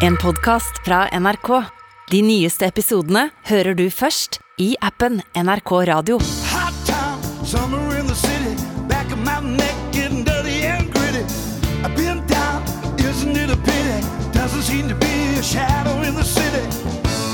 [0.00, 1.48] En podcast fra NRK.
[2.10, 6.18] De nyeste episodene hører du først i appen NRK Radio.
[6.50, 8.54] Hot town, summer in the city.
[8.88, 11.24] Back of my neck getting dirty and gritty.
[11.84, 12.62] I've been down,
[12.98, 14.00] isn't it a pity?
[14.32, 16.64] Doesn't seem to be a shadow in the city.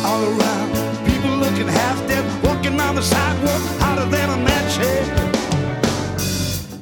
[0.05, 0.75] All around,
[1.07, 5.07] people looking half dead, walking on the sidewalk, hotter than a match head.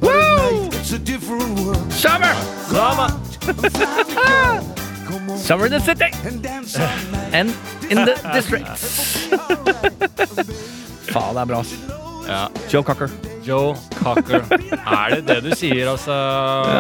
[0.01, 1.93] But night, it's a different world.
[1.93, 2.35] Summer!
[2.73, 3.21] Come
[5.37, 6.11] Summer in the city
[7.33, 7.51] and
[7.91, 9.29] in the districts.
[11.12, 11.59] Faen, det er bra.
[11.61, 11.75] ass.
[12.29, 12.48] Ja.
[12.73, 13.11] Joe Cocker.
[13.45, 14.47] Joe Cocker.
[14.48, 16.15] Er det det du sier, altså,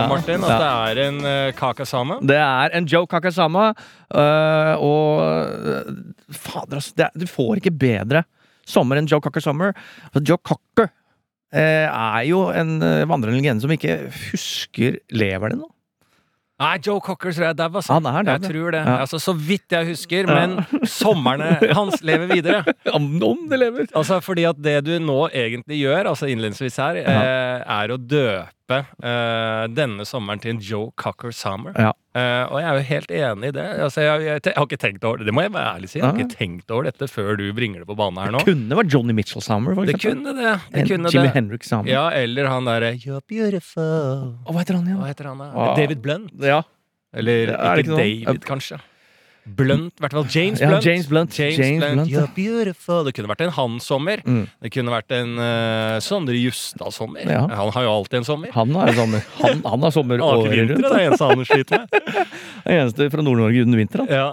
[0.08, 0.44] Martin?
[0.46, 0.58] At ja.
[0.58, 2.18] det er en uh, kakasame?
[2.24, 3.66] Det er en Joe Kakasama,
[4.14, 5.04] øh, og
[6.30, 6.94] Fader, altså.
[6.98, 8.24] Er, du får ikke bedre
[8.64, 9.76] sommer enn Joe Cocker Summer.
[10.14, 14.00] For Joe Cocker øh, er jo en vandrende legende som ikke
[14.30, 15.73] husker Lever det nå?
[16.62, 17.96] Nei, Joe Cocker tror jeg er dau, altså.
[17.96, 18.82] Han er dau, jeg tror det.
[18.86, 18.98] Ja.
[19.02, 20.28] Altså, så vidt jeg husker.
[20.30, 22.62] Men somrene hans lever videre.
[22.94, 23.88] Om, om det lever!
[23.96, 27.24] Altså, fordi at det du nå egentlig gjør, altså innledningsvis her, ja.
[27.82, 31.74] er å døpe eh, denne sommeren til en Joe Cocker Summer.
[31.76, 31.92] Ja.
[32.14, 33.64] Uh, og jeg er jo helt enig i det.
[33.82, 35.26] Altså, jeg, jeg, jeg har ikke tenkt over det.
[35.26, 35.98] Det må jeg være ærlig si.
[35.98, 38.44] Jeg har ikke tenkt over dette før du bringer det på banen her nå.
[38.46, 40.54] Kunne vært Johnny Mitchell Summer, for Det kunne det.
[40.70, 41.34] det, kunne Jimmy det.
[41.34, 41.90] Hendrix Summer.
[41.90, 44.38] Ja, eller han derre You're beautiful.
[44.46, 45.50] Og hva heter han Hva heter han da?
[45.50, 45.74] Ah.
[45.78, 46.30] David Blunt?
[46.38, 46.62] Ja.
[47.14, 47.98] Eller Det er det ikke?
[47.98, 48.78] David, kanskje.
[49.44, 50.84] Blunt, i hvert fall James Ja, Blunt.
[50.88, 51.34] James Blunt.
[51.38, 51.94] James James Blunt.
[51.98, 52.20] Blunt, ja.
[52.22, 53.02] You're beautiful.
[53.04, 54.22] Det kunne vært en han-sommer.
[54.24, 54.46] Mm.
[54.64, 57.26] Det kunne vært en uh, Sondre Justad-sommer.
[57.28, 57.42] Ja.
[57.52, 58.54] Han har jo alltid en sommer.
[58.56, 59.26] Han har sommer.
[59.42, 60.80] Han, han har sommer året rundt.
[60.80, 62.24] det er eneste han sliter med.
[62.64, 64.06] det eneste fra Nord-Norge uten vinter.
[64.08, 64.26] Ja,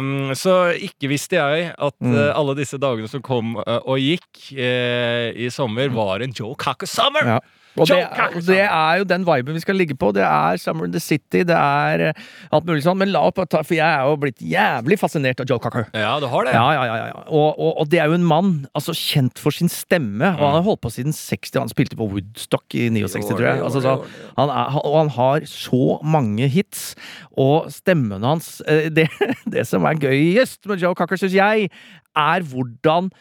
[0.00, 2.12] um, så ikke visste jeg at Mm.
[2.14, 6.86] uh, alle disse dagene som kom uh, og gikk i sommer, var en Joe Cocker
[6.88, 7.24] Summer!
[7.26, 7.34] Mm.
[7.36, 7.40] Ja.
[7.78, 7.98] Og det,
[8.36, 10.10] og det er jo den viben vi skal ligge på.
[10.16, 12.22] Det er Summer in the City, det er eh,
[12.54, 12.98] alt mulig sånn.
[13.00, 15.88] Men la opp, for jeg er jo blitt jævlig fascinert av Joe Cocker.
[15.96, 16.54] Ja, du har det.
[16.56, 17.22] Ja, ja, ja, ja.
[17.26, 20.34] Og, og, og det er jo en mann altså kjent for sin stemme.
[20.34, 21.54] Og han har holdt på siden 60.
[21.60, 23.62] Han spilte på Woodstock i 69, tror jeg.
[23.64, 23.96] Altså, så,
[24.38, 26.92] han er, og han har så mange hits.
[27.38, 29.08] Og stemmen hans eh, Det,
[29.54, 31.68] det som er gøyest med Joe Cocker, syns jeg,
[32.18, 33.12] er hvordan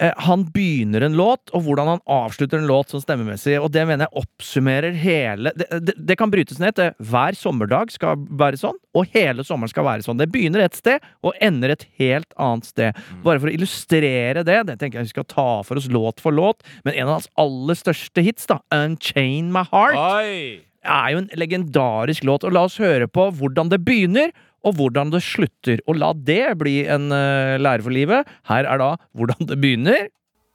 [0.00, 3.58] han begynner en låt, og hvordan han avslutter en låt sånn stemmemessig.
[3.60, 7.92] Og det mener jeg oppsummerer hele Det, det, det kan brytes ned til hver sommerdag
[7.94, 10.20] skal være sånn, og hele sommeren skal være sånn.
[10.20, 12.98] Det begynner et sted og ender et helt annet sted.
[13.24, 16.34] Bare for å illustrere det, det tenker jeg vi skal ta for oss låt for
[16.34, 20.62] låt, men en av hans aller største hits, da, Unchain My Heart, Oi!
[20.82, 22.46] er jo en legendarisk låt.
[22.46, 24.32] Og la oss høre på hvordan det begynner,
[24.64, 25.82] og hvordan det slutter.
[25.86, 28.28] Og la det bli en uh, lære for livet.
[28.48, 30.08] Her er da hvordan det begynner.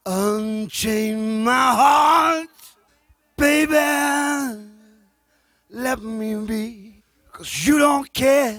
[0.07, 2.47] Unchain my heart,
[3.37, 4.63] baby.
[5.69, 7.03] Let me be,
[7.33, 8.55] cause you don't care.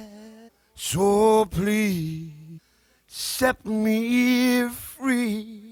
[0.75, 2.61] So please
[3.07, 5.68] set me free.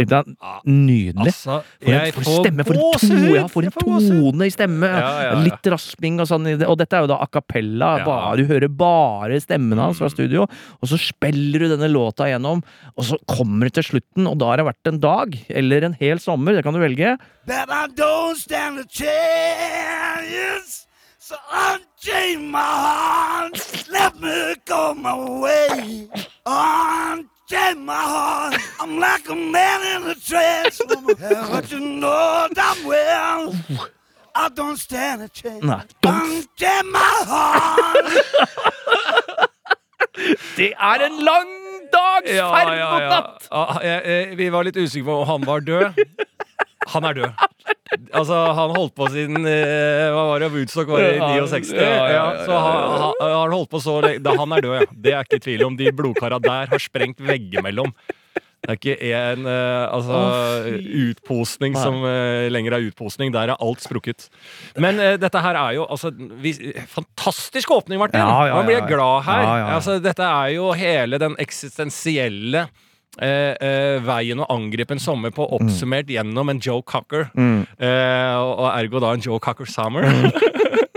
[0.00, 0.30] Ikke sant?
[0.66, 1.30] Nydelig.
[1.30, 4.20] Altså, For en, for får stemme, for en, to, ja, for en Jeg får gåsehud.
[4.32, 4.90] tone i stemme!
[4.90, 5.38] Ja, ja, ja.
[5.46, 6.48] Litt rasping og sånn.
[6.66, 7.90] Og dette er jo da a cappella.
[8.02, 8.18] Ja.
[8.40, 10.46] Du hører bare stemmen hans fra studio.
[10.80, 12.62] Og så spiller du denne låta gjennom,
[12.96, 15.38] og så kommer det til slutten, og da har det vært en dag.
[15.50, 17.16] Eller en hel sommer, det kan du velge.
[17.46, 20.86] That I don't stand a chance.
[21.18, 26.08] So unchain my heart, let me go my way.
[26.46, 27.28] Unchain
[27.84, 30.80] my heart, I'm like a man in a trance.
[31.50, 33.54] but you know damn well,
[34.34, 35.64] I don't stand a chance.
[35.64, 38.06] Nei, don't- Unchain my heart.
[40.56, 41.48] Det er en lang
[41.92, 43.46] dags ferd mot natt!
[43.50, 44.34] Ja, ja, ja.
[44.36, 46.02] vi var litt usikre på om han var død.
[46.92, 47.30] Han er død.
[47.90, 50.50] Altså, han holdt på siden eh, Hva var det?
[50.54, 51.72] Woodstock var i Ja, 69.
[51.74, 54.76] ja, ja, ja, så han, han, han holdt på så lenge da Han er død,
[54.78, 54.88] ja.
[55.06, 55.78] Det er ikke tvil om.
[55.78, 57.90] De blodkara der har sprengt veggimellom.
[58.60, 60.66] Det er ikke en eh, altså, oh,
[61.08, 61.80] utposning Nei.
[61.80, 63.32] som eh, lenger er utposning.
[63.32, 64.28] Der er alt sprukket.
[64.76, 66.52] Men eh, dette her er jo altså vi,
[66.92, 68.20] Fantastisk åpning, Martin!
[68.20, 68.90] Ja, ja, Man blir ja, ja.
[68.92, 69.42] glad her.
[69.42, 69.74] Ja, ja, ja.
[69.78, 72.66] Altså, dette er jo hele den eksistensielle
[73.18, 77.28] eh, eh, veien å angripe en sommer på, oppsummert gjennom en Joe Cocker.
[77.34, 77.64] Mm.
[77.78, 80.06] Eh, og, og ergo da en Joe Cocker Summer.
[80.06, 80.30] Ja,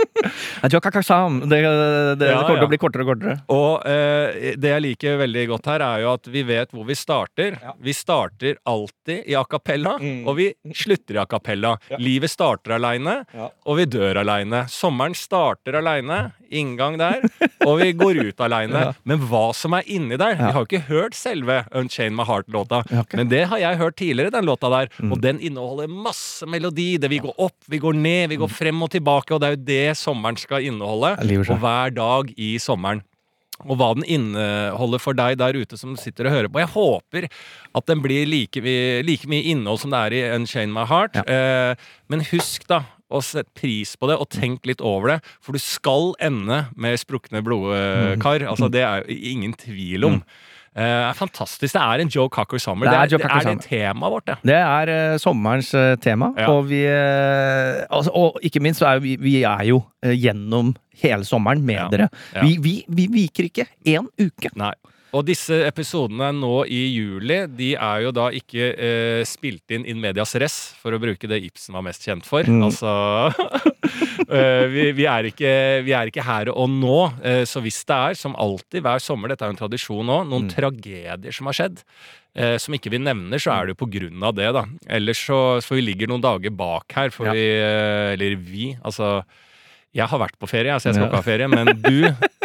[0.71, 1.39] Joe tror Sam.
[1.49, 3.33] Det, det, det Ja, kommer til å bli kortere og kortere.
[3.51, 6.95] og eh, det jeg liker veldig godt her, er jo at vi vet hvor vi
[6.95, 7.57] starter.
[7.83, 10.23] Vi starter alltid i a cappella, Mm.
[10.27, 11.75] og vi slutter i a cappella.
[11.99, 13.25] Livet starter aleine,
[13.65, 14.63] og vi dør aleine.
[14.71, 17.23] Sommeren starter aleine, inngang der,
[17.65, 18.93] og vi går ut aleine.
[19.09, 20.35] Men hva som er inni der.
[20.39, 22.83] Vi har jo ikke hørt selve Unchain My Heart-låta,
[23.13, 24.89] men det har jeg hørt tidligere, den låta der.
[25.01, 25.11] Mm.
[25.15, 26.97] Og den inneholder masse melodi.
[27.01, 29.55] Det vi går opp, vi går ned, vi går frem og tilbake, og det er
[29.57, 31.15] jo det sommeren skal inneholde.
[31.17, 31.55] Ja, livet seg.
[31.55, 33.01] Og hver dag i sommeren.
[33.63, 36.59] og hva den inneholder for deg der ute som sitter og hører på.
[36.59, 37.27] Jeg håper
[37.77, 38.59] at den blir like,
[39.05, 41.21] like mye innhold som det er i Unchain My Heart.
[41.29, 41.75] Eh,
[42.11, 42.81] men husk, da,
[43.13, 45.19] å sette pris på det, og tenk litt over det.
[45.39, 48.43] For du skal ende med sprukne blodkar.
[48.49, 50.19] Altså, det er jo ingen tvil om.
[50.19, 51.73] Eh, er fantastisk.
[51.73, 52.85] Det er en Joe Cocker Summer.
[52.87, 53.67] Det Det er det, er det Summer.
[53.93, 54.37] temaet vårt, det.
[54.43, 56.47] Det er eh, sommerens eh, tema, Ja.
[56.49, 60.75] og vi eh, altså, Og ikke minst så er vi, vi er jo eh, gjennom
[61.03, 61.87] hele sommeren med Ja.
[61.89, 62.09] dere.
[62.35, 62.41] Ja.
[62.41, 64.49] Vi, vi, vi viker ikke én uke.
[64.55, 64.73] Nei.
[65.13, 69.99] Og disse episodene nå i juli, de er jo da ikke eh, spilt inn in
[70.01, 72.41] medias res, for å bruke det Ibsen var mest kjent for.
[72.49, 72.63] Mm.
[72.65, 72.89] Altså
[74.27, 75.51] eh, vi, vi, er ikke,
[75.85, 76.97] vi er ikke her og nå.
[77.21, 80.19] Eh, så hvis det er, som alltid hver sommer, dette er jo en tradisjon nå,
[80.31, 80.49] noen Mm.
[80.51, 81.83] tragedier som har skjedd,
[82.35, 84.65] eh, som ikke vi nevner, så er det jo på grunn av det, da.
[84.97, 87.37] Ellers så For vi ligger noen dager bak her, for Ja.
[87.37, 89.21] vi eh, Eller vi, altså.
[89.93, 91.47] Jeg har vært på ferie, så jeg skal ikke ha ferie.
[91.51, 91.99] Men du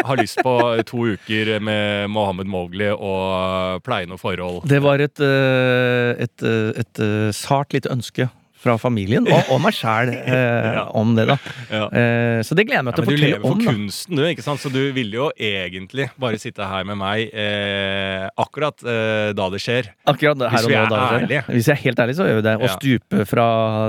[0.05, 0.53] har lyst på
[0.89, 4.67] to uker med Mohammed Mowgli og pleie noe forhold.
[4.69, 8.29] Det var et, et, et, eh, et, eh, sart lite ønske
[8.59, 10.11] fra familien, og, og meg sjæl,
[10.79, 10.85] Ja.
[10.99, 11.37] om det, da.
[11.71, 11.85] Ja.
[11.95, 13.15] Eh, så det gleder jeg meg Ja, å men om.
[13.15, 13.63] du lever for om.
[13.69, 14.23] Kunsten, du.
[14.27, 14.61] ikke sant?
[14.63, 19.61] Så du ville jo egentlig bare sitte her med meg eh, akkurat eh, da det
[19.63, 19.93] skjer.
[20.11, 20.79] Akkurat her Hvis og nå.
[20.81, 21.45] er Da, det ærlige.
[21.55, 22.57] Hvis jeg er helt ærlig, så gjør vi det.
[22.59, 22.75] Å Ja.
[22.79, 23.47] stupe fra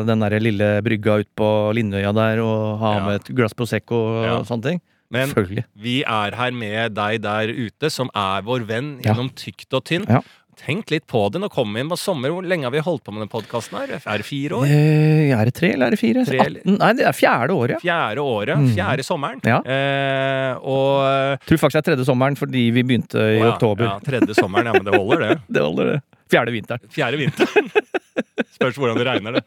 [0.07, 4.45] den der lille brygga ut på Lindøya der og ha med et glass Prosecco og
[4.47, 4.81] sånne ting.
[5.09, 5.31] Men
[5.73, 10.05] vi er her med deg der ute, som er vår venn gjennom tykt og tynt.
[10.07, 10.19] Ja.
[10.59, 11.39] Tenk litt på det.
[11.39, 12.33] Nå kommer vi inn på sommer.
[12.35, 13.77] Hvor lenge har vi holdt på med den podkasten?
[13.79, 14.65] Er det fire år?
[14.67, 16.25] Eh, er det tre eller er det fire?
[16.27, 16.75] Tre 18?
[16.75, 17.83] Nei, det er fjerde året.
[17.83, 18.59] Fjerde året.
[18.59, 18.69] Mm.
[18.75, 19.39] Fjerde sommeren.
[19.47, 19.61] Ja.
[19.63, 23.87] Eh, og Tror faktisk det er tredje sommeren fordi vi begynte i ja, oktober.
[23.87, 24.69] Ja, tredje sommeren.
[24.69, 25.39] Ja, men det holder, det.
[25.59, 26.19] Det holder, det.
[26.29, 26.91] Fjerde vinteren.
[26.93, 27.71] Fjerde vinteren.
[28.57, 29.43] Spørs hvordan du regner det.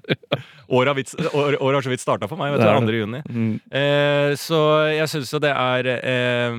[0.73, 2.53] Året har, år, året har så vidt starta for meg.
[2.55, 3.01] Vet Det er du, 2.
[3.03, 3.21] juni.
[3.29, 3.51] Mm.
[3.81, 4.61] Eh, så
[4.95, 6.57] jeg syns jo det er eh,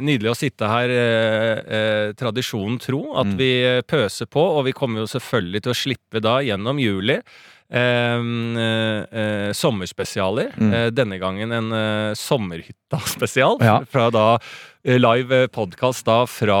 [0.00, 3.36] nydelig å sitte her, eh, eh, tradisjonen tro, at Mm.
[3.40, 3.50] vi
[3.90, 4.40] pøser på.
[4.56, 7.18] Og vi kommer jo selvfølgelig til å slippe da gjennom juli.
[7.66, 10.52] Eh, eh, sommerspesialer.
[10.56, 10.72] Mm.
[10.72, 13.58] Eh, denne gangen en eh, sommerhytta-spesial.
[13.60, 13.80] Ja.
[13.90, 14.38] Fra da
[14.86, 16.56] live podkast da fra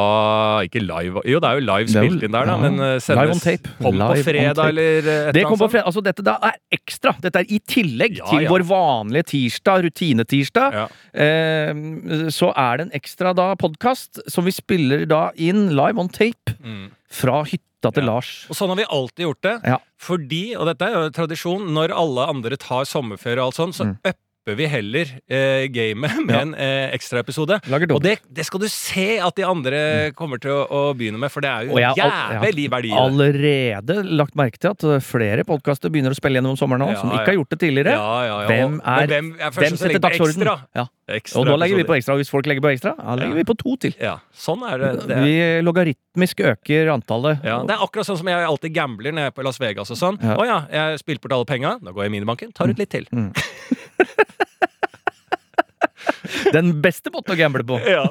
[0.66, 3.34] Ikke live Jo, det er jo live spilt inn der, da, men eh, sendes Live
[3.36, 3.70] on tape.
[3.78, 5.86] Kom på fredag, eller eh, et Det eller annet fredag.
[5.86, 7.12] Altså, dette da er ekstra.
[7.22, 8.50] Dette er i tillegg Ja, til ja.
[8.50, 10.74] vår vanlige tirsdag, rutinetirsdag.
[10.80, 10.86] Ja.
[11.14, 16.08] Eh, så er det en ekstra da podkast som vi spiller da inn live on
[16.10, 16.90] tape Mm.
[17.10, 18.10] fra hytta til Ja.
[18.14, 18.46] Lars.
[18.50, 19.56] Og sånn har vi alltid gjort det.
[19.70, 19.78] Ja.
[20.02, 23.84] Fordi, og dette er jo tradisjon, når alle andre tar sommerferie og alt sånt, så
[23.86, 23.98] Mm.
[24.46, 26.40] Upper vi heller eh, gamet med Ja.
[26.44, 27.56] en eh, ekstraepisode.
[27.90, 31.32] Og det, det skal du se at de andre kommer til å, å begynne med,
[31.34, 33.00] for det er jo Og jeg jævlig verdi i det.
[33.00, 37.00] Allerede lagt merke til at eh, flere podkaster begynner å spille gjennom sommeren nå, Ja,
[37.02, 37.96] som ikke har gjort det tidligere.
[37.98, 38.38] Ja.
[38.46, 40.46] Hvem er- hvem, er Hvem setter dagsorden?
[40.46, 42.16] Og nå legger vi på ekstra, ekstra.
[42.22, 43.94] Hvis folk legger på ekstra, da legger vi på to til.
[44.02, 44.92] Ja, sånn er det.
[45.10, 45.34] det Vi
[45.66, 47.42] logaritmisk øker antallet.
[47.46, 49.90] ja, det er akkurat sånn som jeg alltid gambler når jeg er på Las Vegas
[49.94, 50.18] og sånn.
[50.22, 50.58] Å Ja.
[50.70, 53.06] jeg spilte bort alle penga, da går jeg i minibanken, tar ut litt til.
[56.52, 57.78] Den beste måten å gamble på.
[57.96, 58.04] Ja.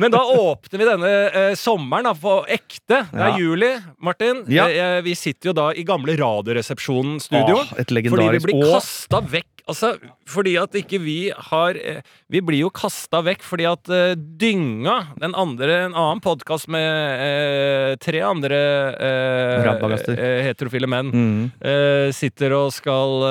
[0.00, 3.02] Men da åpner vi denne eh, sommeren da, på ekte.
[3.10, 3.36] Det er Ja.
[3.38, 3.70] juli,
[4.02, 4.42] Martin.
[4.50, 4.66] Ja.
[4.68, 7.56] Eh, vi sitter jo da i gamle Radioresepsjonen-studio.
[7.76, 9.48] Fordi vi blir kasta vekk.
[9.70, 9.94] Altså,
[10.30, 11.16] fordi at ikke vi
[11.50, 12.00] har eh,
[12.30, 16.86] Vi blir jo kasta vekk fordi at eh, Dynga, den andre, en annen podkast med
[17.24, 18.60] eh, tre andre
[19.00, 19.68] eh,
[20.14, 21.42] eh, heterofile menn, mm.
[21.60, 23.24] eh, sitter og skal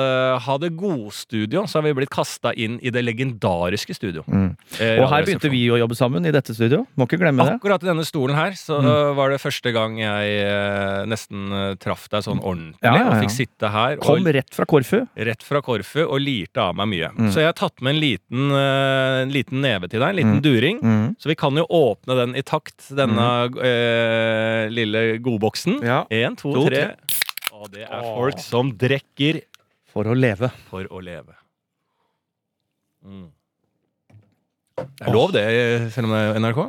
[0.44, 4.24] ha det godstudio, så har vi blitt kasta inn i det legendariske studio.
[4.28, 4.52] Mm.
[5.00, 6.84] Og her begynte vi å jobbe sammen i dette studio.
[6.98, 7.56] Må ikke glemme det.
[7.60, 9.14] Akkurat i denne stolen her så Mm.
[9.16, 11.50] var det første gang jeg nesten
[11.82, 12.78] traff deg sånn ordentlig.
[12.82, 15.02] Ja, ja, Og fikk sitte her Kom og, rett fra Korfu.
[15.16, 17.08] rett fra Korfu og lirte av meg mye.
[17.16, 17.30] Mm.
[17.32, 20.36] Så jeg har tatt med en liten, uh, en liten neve til deg, en liten
[20.38, 20.42] Mm.
[20.44, 20.80] during.
[20.82, 21.06] Mm.
[21.22, 25.80] Så vi kan jo åpne den i takt, denne uh, lille godboksen.
[25.86, 26.02] Ja.
[26.10, 26.90] Én, to, To, tre.
[27.60, 28.14] Og det er Åh.
[28.16, 29.42] folk som drikker
[29.92, 30.50] For å leve.
[30.70, 31.34] for å leve.
[33.04, 33.28] Mm.
[34.80, 35.42] Det er lov, det,
[35.92, 36.60] selv om det er NRK.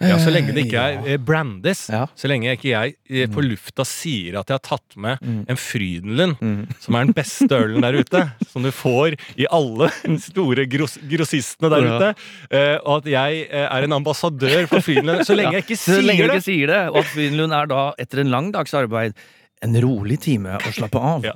[0.00, 1.24] Ja, Så lenge det ikke er brandes.
[1.30, 1.80] Brandis.
[1.92, 2.06] Ja.
[2.16, 5.44] Så lenge ikke jeg eh, på lufta sier at jeg har tatt med Mm.
[5.48, 6.66] en Frydenlund, Mm.
[6.80, 11.68] som er den beste ølen der ute, som du får i alle store gross grossistene
[11.70, 12.08] der ute,
[12.50, 16.00] eh, og at jeg eh, er en ambassadør for Frydenlund, så lenge jeg ikke Så
[16.00, 18.50] lenge sier du det ikke sier det, og at Frydenlund er da, etter en lang
[18.56, 19.12] dags arbeid,
[19.60, 21.24] en rolig time å slappe av.
[21.30, 21.34] Ja.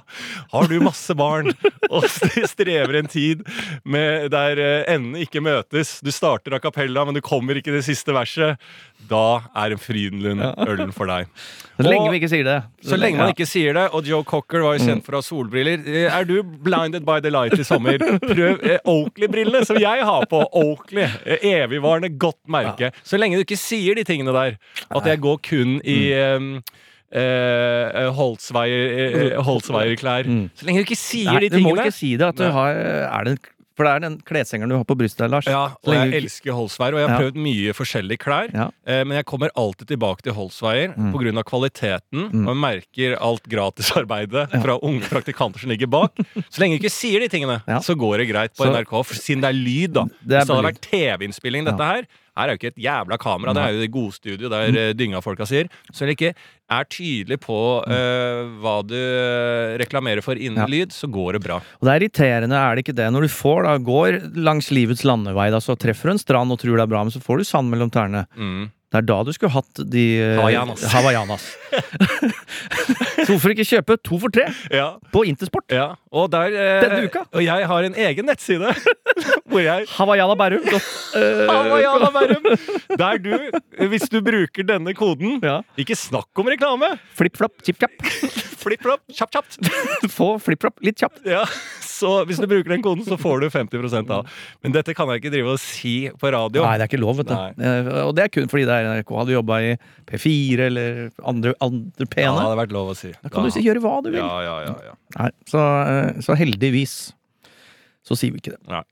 [0.50, 1.50] Har du masse barn
[1.90, 3.42] og strever en tid
[3.84, 7.82] med, der eh, endene ikke møtes, du starter a cappella, men du kommer ikke det
[7.86, 8.60] siste verset,
[9.10, 11.28] da er en Frydenlund-ølen for deg.
[11.76, 12.56] Så lenge vi ikke sier det.
[12.86, 15.26] Så lenge man ikke sier det, og Joe Cocker var jo kjent for å ha
[15.26, 18.00] solbriller eh, Er du blinded by the light i sommer?
[18.24, 20.40] Prøv eh, Oakley-brillene, som jeg har på.
[20.62, 21.10] Oakley.
[21.44, 22.94] Evigvarende, godt merke.
[23.04, 24.56] Så lenge du ikke sier de tingene der,
[24.88, 26.50] at jeg går kun i eh,
[27.14, 29.40] eh, Holtzweier-klær.
[29.46, 30.30] Holtzweier-klær.
[30.58, 32.30] Så lenge du ikke sier Nei, de du må ikke si det.
[32.34, 33.36] At du har, er det,
[33.74, 35.48] for det er den kleshengeren du har på brystet Lars.
[35.50, 37.20] Ja, og jeg elsker Holsveier, og jeg har Ja.
[37.24, 38.50] prøvd mye forskjellige klær.
[38.54, 38.68] Ja.
[38.86, 41.38] Eh, men jeg kommer alltid tilbake til Holsveier Mm.
[41.38, 46.14] av kvaliteten, og merker alt gratisarbeidet fra unge praktikanter som ligger bak.
[46.50, 47.78] Så lenge du ikke sier de tingene, Ja.
[47.80, 49.02] så går det greit på Så- NRK.
[49.14, 50.04] Siden det er lyd, da.
[50.04, 52.06] Det Hvis det hadde vært TV-innspilling, dette her
[52.36, 54.76] her er jo ikke et jævla kamera, det er jo det gode studio der Mm.
[54.76, 55.68] eh, dynga-folka sier.
[55.92, 56.34] Så eller ikke
[56.70, 60.66] er tydelig på uh, hva du eh, reklamerer for innen Ja.
[60.66, 61.56] lyd, så går det bra.
[61.80, 63.10] Og det er irriterende, er det ikke det?
[63.12, 66.58] Når du får, da, går langs livets landevei, da, så treffer du en strand og
[66.58, 68.26] tror det er bra, men så får du sand mellom tærne.
[68.36, 68.70] Mm.
[68.94, 70.02] Det er da du skulle hatt de
[70.38, 70.84] Havajanas.
[70.92, 71.46] Hawaiianas.
[71.74, 72.22] Hawaiianas.
[73.24, 74.92] så hvorfor ikke kjøpe to for tre Ja.
[75.10, 75.66] på Intersport?
[75.74, 77.24] Ja, og der eh, Denne uka.
[77.34, 78.70] Og jeg har en egen nettside
[79.50, 80.62] hvor jeg Hawaiiana Bærum.
[80.70, 82.46] Havajana Hawaiiana Bærum!
[83.02, 83.34] Der du,
[83.90, 85.58] hvis du bruker denne koden Ja.
[85.80, 86.92] Ikke snakk om reklame!
[87.18, 87.98] Flipp-flopp, chip-chap.
[88.64, 89.58] Flipp-flopp, kjapt-kjapt.
[90.14, 91.26] Få flipp-flopp litt kjapt.
[91.28, 91.42] Ja,
[91.94, 94.26] så hvis du bruker den koden, så får du 50 av.
[94.64, 96.64] Men dette kan jeg ikke drive og si på radio.
[96.66, 97.34] Nei, det er ikke lov, vet du.
[97.34, 97.50] Nei.
[97.58, 99.12] Eh, Og det er kun fordi det er NRK.
[99.20, 99.74] Hadde du jobba i
[100.10, 103.12] P4 eller andre, andre Ja, det pene, hadde vært lov å si.
[103.22, 104.20] da kan du si, gjøre hva du vil.
[104.22, 104.96] Ja, ja, ja, ja.
[105.18, 106.96] Nei, så, eh, så heldigvis
[108.04, 108.60] så sier vi ikke det.
[108.68, 108.82] Nei.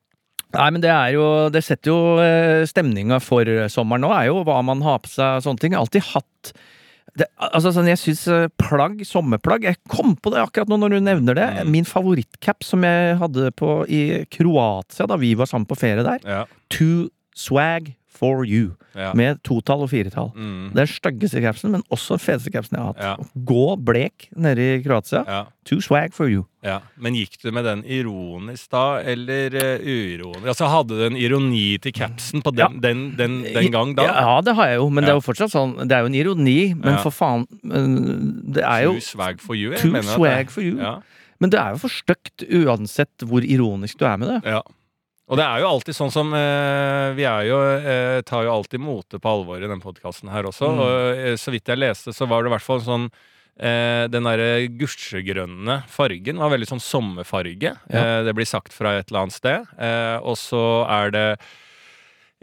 [0.53, 4.43] Nei, men det er jo Det setter jo eh, stemninga for sommeren nå, er jo
[4.45, 5.73] hva man har på seg og sånne ting.
[5.73, 6.53] Jeg har alltid hatt
[7.19, 10.95] det, altså sånn, Jeg syns eh, plagg, sommerplagg Jeg kom på det akkurat nå når
[10.95, 11.49] du nevner det.
[11.61, 11.73] Mm.
[11.75, 14.03] Min favorittcap som jeg hadde på i
[14.33, 16.25] Kroatia da vi var sammen på ferie der.
[16.25, 18.75] Ja, To swag for you.
[18.95, 19.13] ja.
[19.17, 20.29] Med totall og firetall.
[20.37, 20.69] Mm.
[20.75, 23.03] Det er den styggeste capsen, men også den feteste capsen jeg har hatt.
[23.03, 23.43] Ja.
[23.49, 25.23] Gå blek nede i Kroatia.
[25.27, 26.45] Ja, Too swag for you.
[26.67, 26.81] ja.
[26.99, 30.47] Men gikk du med den ironisk da, eller uh, uironisk?
[30.53, 34.05] Altså, Hadde du en ironi til capsen på den, den, den, den gang da?
[34.11, 36.19] Ja, det har jeg jo, men det er jo fortsatt sånn Det er jo en
[36.21, 37.47] ironi, men for faen
[38.53, 39.73] Det er jo Too swag for you?
[39.73, 40.77] jeg Too mener swag det- for you.
[41.43, 44.41] Men det er jo for stygt uansett hvor ironisk du er med det.
[44.53, 44.61] Ja.
[45.33, 49.17] Og det er jo alltid sånn som eh, Vi jo, eh, tar jo alltid mote
[49.17, 50.69] på alvor i den podkasten her også.
[50.69, 50.83] Mm.
[50.85, 54.29] Og eh, så vidt jeg leste, så var det i hvert fall sånn eh, Den
[54.29, 57.73] derre gusjegrønne fargen var veldig sånn sommerfarge.
[57.89, 58.05] Ja.
[58.05, 59.73] Eh, det blir sagt fra et eller annet sted.
[59.81, 61.27] Eh, og så er det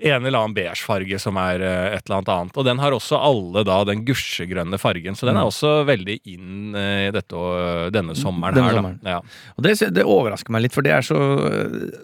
[0.02, 2.58] en eller annen beige farge som er eh, et eller annet annet.
[2.58, 5.52] Og den har også alle da den gusjegrønne fargen, så den er Mm.
[5.52, 9.00] også veldig inn eh, i dette, og- denne sommeren Denne her, sommeren.
[9.04, 9.10] da.
[9.10, 9.22] Ja.
[9.58, 11.20] Og det, det overrasker meg litt, for det er så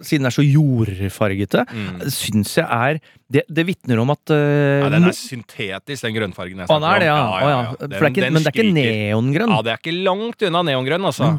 [0.02, 2.00] Siden det er så jordfargete, Mm.
[2.10, 6.60] syns jeg er Det, det vitner om at uh, Ja, den er syntetisk, den grønnfargen
[6.62, 7.02] jeg snakker om.
[7.02, 7.62] Ja, ja, ja.
[7.66, 7.86] Ja.
[7.90, 9.50] Er men det er ikke neongrønn.
[9.50, 11.32] Ja, det er ikke langt unna neongrønn, altså.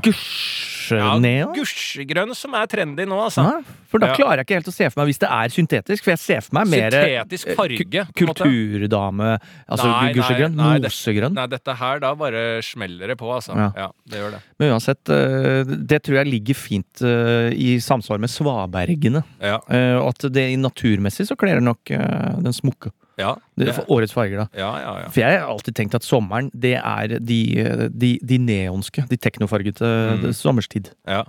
[0.95, 3.43] Ja, gusjgrønn som er trendy nå, altså.
[3.43, 4.15] Ja, for da Ja.
[4.15, 6.41] klarer jeg ikke helt å se for meg hvis det er syntetisk, for jeg ser
[6.41, 8.05] for meg mer Syntetisk eh, farge.
[8.15, 11.33] Kulturdame, altså Nei, nei, gusjegrønn, nei, mosegrønn.
[11.33, 13.55] Nei, dette her, da bare smeller det på, altså.
[13.57, 13.71] Ja.
[13.75, 14.41] Ja, det gjør det.
[14.59, 15.63] Men uansett, eh,
[15.93, 19.23] det tror jeg ligger fint eh, i samsvar med svabergene.
[19.41, 19.59] Ja.
[19.99, 22.91] Og at det naturmessig så kler det nok den smukke.
[23.17, 24.47] Ja, Det, for årets farger, da.
[24.57, 25.07] ja, ja, ja.
[25.09, 29.87] For jeg har alltid tenkt at sommeren, det er de, de, de neonske, de teknofargete
[30.21, 30.31] Mm.
[30.33, 30.91] sommerstid.
[31.07, 31.23] ja.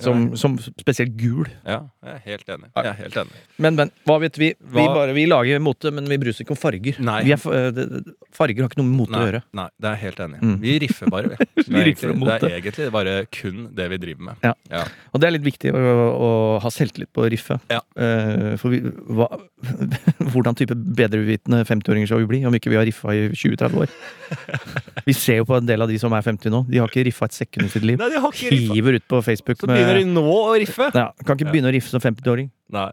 [0.00, 1.44] Som, som spesielt gul.
[1.68, 2.68] Ja, jeg er helt enig.
[2.78, 3.40] Jeg er helt enig.
[3.60, 4.46] Men, men, hva vet vi?
[4.56, 6.96] Vi, Hva- bare, vi lager mote, men vi bryr oss ikke om farger.
[7.04, 7.18] Nei.
[7.26, 9.42] Vi er, f- eh, det- det- farger har ikke noe med mote å Nei, gjøre.
[9.52, 10.38] nei, det er jeg helt enig.
[10.40, 10.46] i.
[10.48, 10.54] Mm.
[10.62, 11.36] Vi riffer bare, vi.
[11.62, 14.36] Det er riffer egentlig- mot det er egentlig bare kun det vi driver med.
[14.48, 14.54] Ja.
[14.72, 14.84] Ja.
[15.12, 15.84] Og det er litt viktig å,
[16.16, 16.30] å
[16.64, 17.60] ha selvtillit på riffet.
[17.70, 17.82] Ja.
[17.94, 18.80] Eh, for vi,
[19.12, 19.28] hva,
[20.32, 23.92] hvordan type bedrevitende 50-åringer skal vi bli om ikke vi har riffa i 20-30 år?
[25.06, 26.60] Vi ser jo på en del av de som er 50 nå.
[26.70, 27.98] De har ikke riffa et sekund i sitt liv.
[27.98, 28.74] Nei, de har ikke riffa.
[28.76, 30.88] Hiver ut på Facebook Så begynner de nå å riffe.
[30.94, 32.48] ja, Kan ikke begynne å riffe som 50-åring.
[32.72, 32.88] Nei.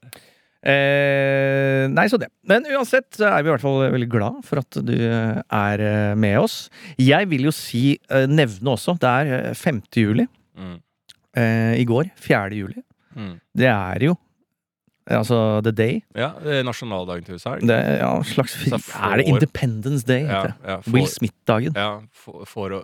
[0.60, 2.28] Eh, nei, så det.
[2.50, 5.84] Men uansett så er vi i hvert fall veldig glad for at du eh, er
[5.86, 6.66] eh, med oss.
[7.00, 9.84] Jeg vil jo si, eh, nevne også, det er eh, 5.
[9.96, 10.28] juli.
[10.60, 10.80] Mm.
[11.40, 12.58] Eh, I går, 4.
[12.60, 12.84] juli.
[13.16, 13.38] Mm.
[13.58, 14.18] Det er jo
[15.10, 16.04] Altså The Day.
[16.14, 17.56] Ja, det nasjonaldagen til USA.
[17.58, 20.28] det ja, slags Er det Independence Day?
[20.30, 21.74] Ja, ja, Will Smith-dagen.
[21.74, 22.76] Ja, for, for,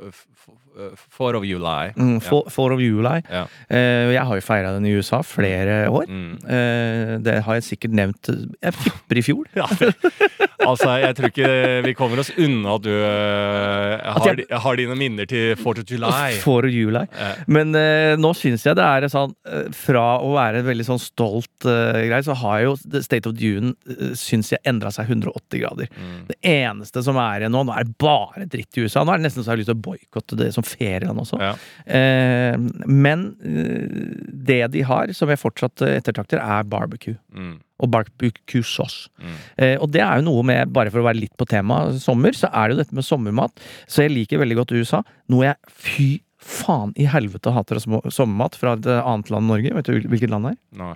[1.10, 1.92] Four of July.
[1.98, 3.20] Mm, for, for of July.
[3.30, 3.46] Ja.
[3.70, 6.06] Uh, jeg har jo feira den i USA flere år.
[6.08, 6.30] Mm.
[6.46, 9.46] Uh, det har jeg sikkert nevnt Jeg flipper i fjor.
[9.56, 11.50] Ja, altså, jeg tror ikke
[11.86, 15.92] vi kommer oss unna at du uh, har, jeg- har dine minner til 4 of
[15.92, 16.38] July.
[16.42, 17.04] For July.
[17.12, 17.32] Ja.
[17.52, 21.02] Men eh, nå syns jeg det er sånn eh, Fra å være en veldig sånn
[21.02, 25.90] stolt greie, så har jo State of June, Union syns jeg endra seg 180 grader.
[25.96, 26.26] Mm.
[26.30, 29.04] Det eneste som er igjen nå, nå er det bare dritt i USA.
[29.06, 31.40] Nå er det nesten så jeg har lyst til å boikotte det som ferieland også.
[31.42, 31.54] Ja.
[31.86, 34.18] Eh, men eh,
[34.50, 37.18] det de har, som jeg fortsatt ettertakter, er barbecue.
[37.36, 37.58] Mm.
[37.84, 39.10] Og barbecue sauce.
[39.20, 39.40] Mm.
[39.62, 42.36] Eh, og det er jo noe med, bare for å være litt på tema sommer,
[42.38, 43.66] så er det jo dette med sommermat.
[43.88, 45.04] Så jeg liker veldig godt USA.
[45.34, 46.10] Noe jeg fy
[46.46, 49.76] faen i helvete hater av sommermat fra et annet land enn Norge.
[49.80, 50.64] Vet du hvilket land det er?
[50.84, 50.96] Nei.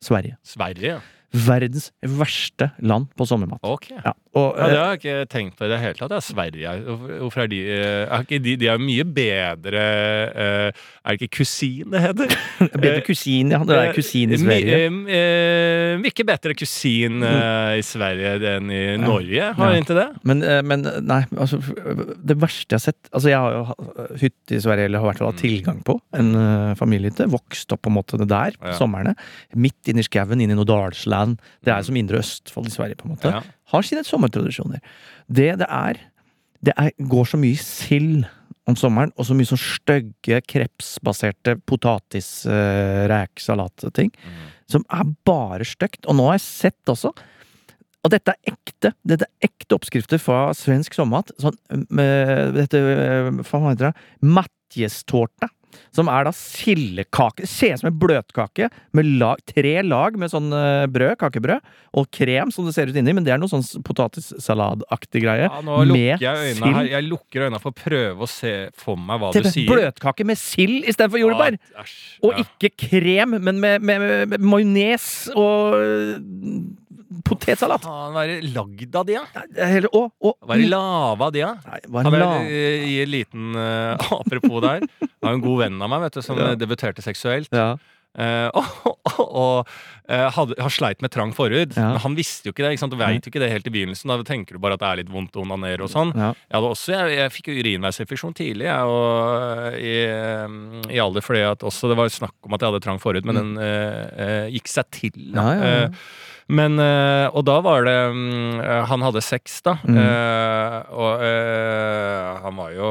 [0.00, 0.38] Sverige.
[0.46, 1.19] Sverige, ja.
[1.30, 3.60] Verdens verste land på sommermat.
[3.62, 3.92] Ok.
[3.94, 6.10] Ja, og, Ja, det eh, har jeg ikke tenkt på i det hele tatt.
[6.10, 6.72] Det er Sverige.
[7.20, 9.84] Hvorfor er de eh, er de, de er mye bedre
[10.30, 12.34] eh, Er det ikke kusin det heter?
[12.84, 13.60] bedre kusin, ja.
[13.66, 14.80] Det er kusin i Sverige.
[14.90, 15.20] My,
[16.02, 19.52] mye bedre kusin eh, i Sverige enn i Norge.
[19.58, 20.08] Har jeg ikke det?
[20.26, 24.62] Men, men nei, altså Det verste jeg har sett Altså, jeg har jo hytte i
[24.62, 26.30] Sverige, eller har i hvert fall hatt tilgang på en
[26.78, 27.26] familiehytte.
[27.30, 29.14] Vokst opp på en måte der på somrene.
[29.58, 30.68] Midt inni i skauen, inni i noe
[31.20, 31.40] dalsland.
[31.64, 33.28] Det er som indre Østfold i Sverige, på en måte.
[33.28, 33.42] Ja.
[33.72, 34.80] Har sine sommertradisjoner.
[35.28, 36.06] Det det er
[36.62, 38.26] Det er, går så mye sild
[38.68, 44.50] om sommeren, og så mye sånn stygge krepsbaserte potatis, uh, mm.
[44.68, 46.04] som er bare stygt.
[46.04, 47.14] Og nå har jeg sett også
[48.00, 48.94] og dette er ekte.
[49.04, 51.32] Dette er ekte oppskrifter fra svensk sommermat.
[51.40, 51.56] Sånn
[51.92, 53.94] med dette Hva heter det?
[54.24, 55.50] Matjestårta.
[55.94, 57.46] Som er da sildekake.
[57.50, 61.66] Ser ut som en bløtkake med lag, tre lag med sånn eh, brød, kakebrød,
[61.98, 65.48] og krem som det ser ut inni, men det er noe sånn potetsaladaktig greie.
[65.48, 66.90] Ja, nå lukker jeg øynene her.
[66.94, 69.70] Jeg lukker øynene for å prøve å se for meg hva du er sier.
[69.70, 71.58] bløtkake med sild istedenfor jordbær!
[71.82, 71.96] Æsj,
[72.26, 75.74] Og ikke krem, men med, med, med, med majones og
[77.26, 77.82] potetsalat.
[77.84, 79.24] Faen, hva er det lagd av de, da?
[79.34, 79.44] Ja?
[79.58, 81.54] Ja, hele- Hva er det lava av de, da?
[81.66, 84.84] Nei, Han det er, la- eh, I en liten uh, Apropos der.
[85.00, 86.52] Jeg har en god venn av meg vet du, som Ja.
[86.52, 87.50] eh, debuterte seksuelt.
[87.52, 87.72] Ja.
[88.18, 88.50] Uh,
[88.90, 88.96] og
[89.30, 89.68] og
[90.10, 91.76] hadde, har sleit med trang forhud.
[91.78, 91.92] Ja.
[91.92, 92.72] Men han visste jo ikke det.
[92.74, 92.90] ikke sant?
[92.90, 94.10] Du veit jo ikke det helt i begynnelsen.
[94.10, 96.10] Da tenker du bare at det er litt vondt å onanere og sånn.
[96.18, 96.32] Ja.
[96.50, 99.94] Jeg, også, jeg, jeg fikk jo urinveisinfeksjon tidlig, jeg, og, i,
[100.96, 103.38] i alder fordi at også det var snakk om at jeg hadde trang forhud, men
[103.38, 105.14] den uh, gikk seg til.
[105.30, 105.46] Da.
[105.46, 105.46] Mm.
[105.46, 105.92] Ja, ja, ja.
[106.50, 109.76] Men, eh, og da var det mm, eh, Han hadde sex, da.
[109.86, 109.96] Mm.
[110.02, 111.22] Eh, og
[112.44, 112.90] han var jo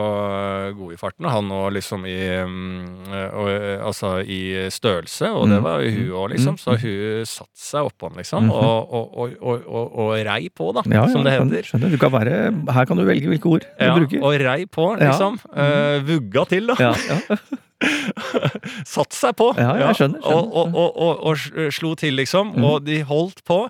[0.80, 3.50] god i farten, han og liksom i mm, og,
[3.90, 4.40] Altså i
[4.74, 5.64] størrelse, og det Mm.
[5.66, 6.56] var jo hun òg, liksom.
[6.56, 6.62] Mm.
[6.64, 8.52] Så hun satte seg oppå han, liksom, Mhm.
[8.52, 11.64] og, og, og, og, rei på, da, Ja, ja, som det heter.
[11.70, 11.90] skjønner.
[11.92, 14.22] Du kan være, her kan du velge hvilke ord du Ja, bruker.
[14.24, 15.10] og rei på, Ja.
[15.12, 15.40] liksom.
[15.56, 16.76] Eh, vugga til, da.
[16.80, 17.38] Ja, ja.
[18.96, 19.52] Satt seg på.
[19.56, 20.52] Ja, jeg skjønner, skjønner.
[20.52, 22.54] Og, og, og, og, slo til, liksom.
[22.58, 22.66] Mm.
[22.68, 23.62] Og de holdt på.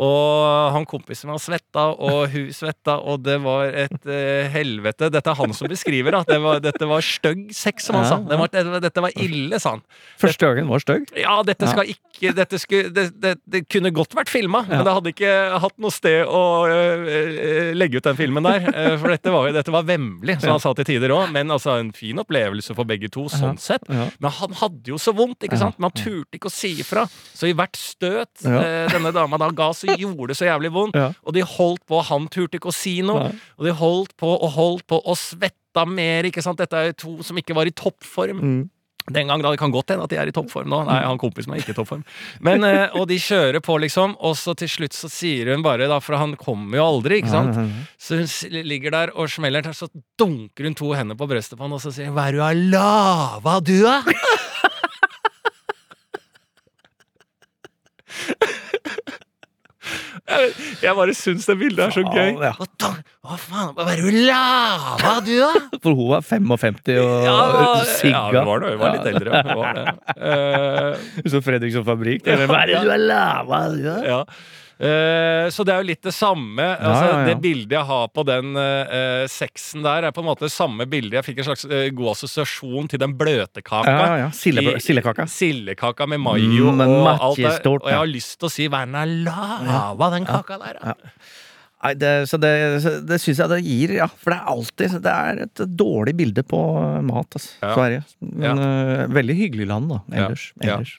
[0.00, 5.10] Og han kompisen min svetta, og hun svetta, og det var et eh, helvete.
[5.12, 6.22] Dette er han som beskriver, da.
[6.28, 8.20] Det var, dette var stygg sex, som han sa.
[8.24, 9.82] Det var, dette, dette var ille, sa han.
[10.20, 11.10] Første gangen var stygg.
[11.20, 14.92] Ja, dette skal ikke Dette skulle, det, det, det kunne godt vært filma, men det
[14.92, 15.30] hadde ikke
[15.62, 18.66] hatt noe sted å øh, legge ut den filmen der.
[18.68, 21.30] Uh, For dette var, dette var vemmelig, som han sa til tider òg.
[21.32, 23.88] Men altså, en fin opplevelse for begge to, sånn sett.
[23.88, 25.80] Men han hadde jo så vondt, ikke sant?
[25.80, 27.06] Men han turte ikke å si ifra.
[27.08, 30.98] Så i hvert støt eh, denne dama da ga, så gjorde det så jævlig vondt.
[30.98, 31.10] Ja.
[31.26, 33.28] Og de holdt på, han turte ikke å si noe.
[33.28, 33.38] Nei.
[33.58, 36.60] Og de holdt på og holdt på og svetta mer, ikke sant?
[36.60, 38.40] Dette er jo to som ikke var i toppform.
[38.40, 38.68] Mm.
[39.10, 40.84] Den gang da, Det kan godt hende at de er i toppform nå.
[40.86, 42.04] Nei, han kompisen er ikke i toppform.
[42.40, 44.14] Men, eh, Og de kjører på, liksom.
[44.20, 47.32] Og så til slutt så sier hun bare, da, for han kommer jo aldri, ikke
[47.32, 47.56] sant.
[47.98, 48.26] Så hun
[48.64, 51.92] ligger der og smeller så dunker hun to hender på brøstet på han, og så
[51.92, 54.02] sier hun 'Hva er du har lava, du, da?'
[60.84, 62.30] Jeg, bare syns det bildet er så gøy.
[62.42, 62.52] ja.
[62.58, 62.90] Hva, da,
[63.26, 65.50] hva faen, hva er det du lava, du, da?
[65.84, 67.36] For hun var 55 og Ja,
[67.90, 68.12] sigga.
[68.14, 69.42] ja, hun var, det, hun var litt eldre.
[69.50, 69.86] Hun var det.
[70.20, 72.24] Uh, Så Fredriksson fabrikk.
[72.26, 73.60] det Hva er det du har lava?
[73.80, 73.96] Ja.
[74.06, 74.20] ja.
[74.80, 76.64] Eh, så det er jo litt det samme.
[76.78, 77.24] Altså, ja, ja.
[77.28, 80.86] Det bildet jeg har på den uh, sexen der, er på en måte det samme
[80.88, 81.18] bildet.
[81.18, 83.92] Jeg fikk en slags uh, god assosiasjon til den bløte kaka.
[83.92, 85.28] Ja, ja, sille I- sillekaka.
[85.28, 87.66] Sillekaka med mayo Mm, og alt det.
[87.66, 90.80] Og jeg har lyst til å si 'verna er er lava, den kaka der'?
[90.80, 90.94] da?»
[91.80, 92.50] Nei, det, så det,
[93.08, 94.06] det syns jeg det gir, ja.
[94.20, 96.58] For det er alltid Det er et dårlig bilde på
[97.08, 97.54] mat, altså.
[97.62, 97.70] Ja.
[97.72, 98.02] Sverige.
[98.20, 99.98] Men øh, veldig hyggelig land, da.
[100.12, 100.26] Ja.
[100.26, 100.44] Ellers.
[100.60, 100.74] Ja.
[100.74, 100.92] ellers.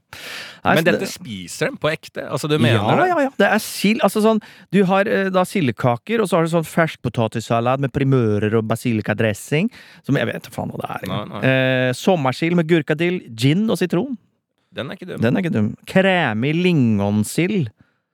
[0.64, 2.26] Nei, Men dette dette spiser dem på ekte?
[2.26, 3.06] Altså, du mener ja, det?
[3.12, 3.34] ja, ja.
[3.44, 4.02] Det er sild.
[4.08, 4.42] Altså sånn
[4.74, 9.70] Du har eh, da sildekaker, og så har du sånn ferskpotetsalat med primører og basilikadressing.
[10.08, 11.06] Som jeg vet faen hva det er.
[11.06, 11.30] engang.
[11.36, 14.18] Nei, Eh, sommersild med gurkadill, gin og sitron.
[14.74, 15.22] Den er ikke dum.
[15.22, 15.70] Den er ikke dum.
[15.86, 17.70] Kremig lingonsild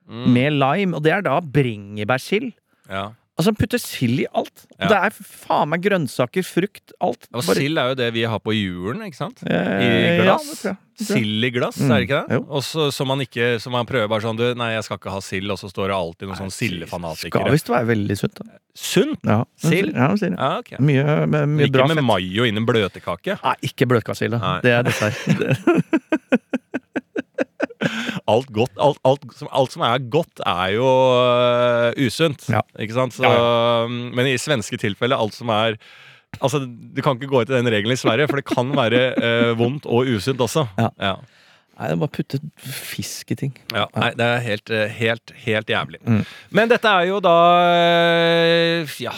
[0.08, 0.32] Mm.
[0.32, 2.54] med lime, og det er da bringebærsild.
[2.88, 3.06] Ja.
[3.38, 4.64] Altså, putter sild i alt.
[4.80, 4.88] Ja.
[4.90, 7.28] Det er faen meg grønnsaker, frukt, alt.
[7.30, 9.44] Og Bare- sild er jo det vi har på julen, ikke sant?
[9.46, 10.64] I Eh, ja, glass.
[10.64, 10.76] jeg.
[10.98, 12.38] Sild i glass, Mm, er det ikke det?
[12.50, 15.20] Og så man ikke Så man prøver bare sånn du, Nei, jeg skal ikke ha
[15.20, 17.52] sild, og så står det alltid noen sånn Skal sildefanatikere.
[17.54, 18.44] visst være veldig sunt, da.
[18.74, 19.20] Sunt!
[19.24, 19.44] Ja.
[19.56, 19.94] Sild?
[19.94, 20.34] Ja, sild.
[20.36, 20.58] ja.
[20.58, 20.74] okay.
[20.74, 20.82] ok.
[20.82, 22.04] Mye, mye Ikke bra med fett.
[22.10, 23.38] mayo inn i en bløtkake.
[23.44, 24.40] Nei, ikke bløtkakesild.
[24.62, 25.14] Det er dessert.
[28.28, 32.44] Alt, godt, alt, alt, som, alt som er godt, er jo uh, usunt.
[32.52, 32.60] Ja.
[32.78, 33.16] Ikke sant?
[33.16, 35.78] Så, Ja, Men i svenske tilfeller, alt som er
[36.44, 39.52] Altså, Du kan ikke gå etter den regelen i Sverige, for det kan være øh,
[39.58, 40.66] vondt og usunt også.
[40.76, 40.90] Ja.
[41.00, 41.14] Ja.
[41.78, 43.52] Nei, det er bare putte fisk i ting.
[43.70, 46.00] Ja, nei, det er helt, eh, helt, helt jævlig.
[46.02, 46.24] Mm.
[46.58, 47.34] Men dette er jo da
[47.70, 49.14] eh, Ja.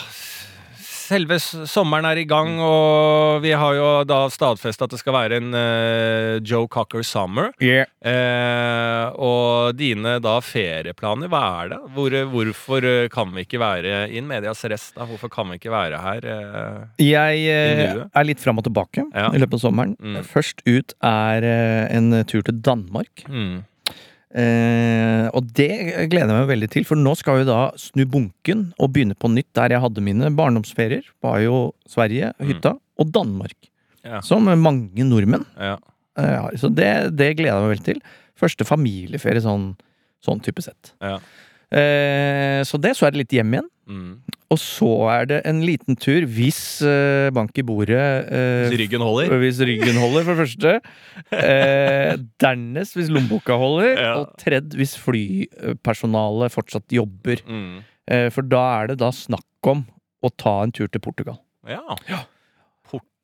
[1.10, 5.38] Selve sommeren er i gang, og vi har jo da stadfesta at det skal være
[5.40, 7.48] en uh, Joe Cocker Summer.
[7.58, 11.78] Eh, og dine da ferieplaner, hva er det?
[11.96, 14.92] Hvor, hvorfor eh, kan vi ikke være in medias rest?
[14.94, 15.08] da?
[15.08, 16.28] Hvorfor kan vi ikke være her?
[16.30, 19.32] Uh, Jeg er litt fram og tilbake Ja.
[19.34, 19.96] i løpet av sommeren.
[19.98, 20.20] Mm.
[20.30, 21.48] Først ut er
[21.90, 23.26] en tur til Danmark.
[23.26, 23.64] Mm.
[24.30, 25.68] Eh, og det
[26.10, 29.30] gleder jeg meg veldig til, for nå skal vi da snu bunken og begynne på
[29.32, 31.08] nytt der jeg hadde mine barndomsferier.
[31.24, 33.56] Var jo Sverige, hytta, og Danmark.
[33.58, 34.10] Mm.
[34.10, 34.20] Ja.
[34.24, 35.74] Som mange nordmenn Ja.
[36.16, 36.56] eh.
[36.56, 38.02] Så det, det gleder jeg meg veldig til.
[38.40, 39.74] Første familieferie sånn,
[40.24, 40.94] sånn type sett.
[41.04, 41.18] Ja.
[41.70, 43.68] Eh, så det, så er det litt hjem igjen.
[43.90, 44.12] Mm.
[44.50, 49.04] Og så er det en liten tur, hvis eh, bank i bordet eh, Hvis ryggen
[49.06, 49.34] holder?
[49.44, 50.72] Hvis ryggen holder, for det første.
[51.38, 53.92] Eh, dernest hvis lommeboka holder.
[53.94, 54.12] Ja.
[54.18, 57.44] Og tredd hvis flypersonalet fortsatt jobber.
[57.46, 57.80] Mm.
[58.10, 59.86] Eh, for da er det da snakk om
[60.20, 61.38] å ta en tur til Portugal.
[61.68, 62.24] Ja.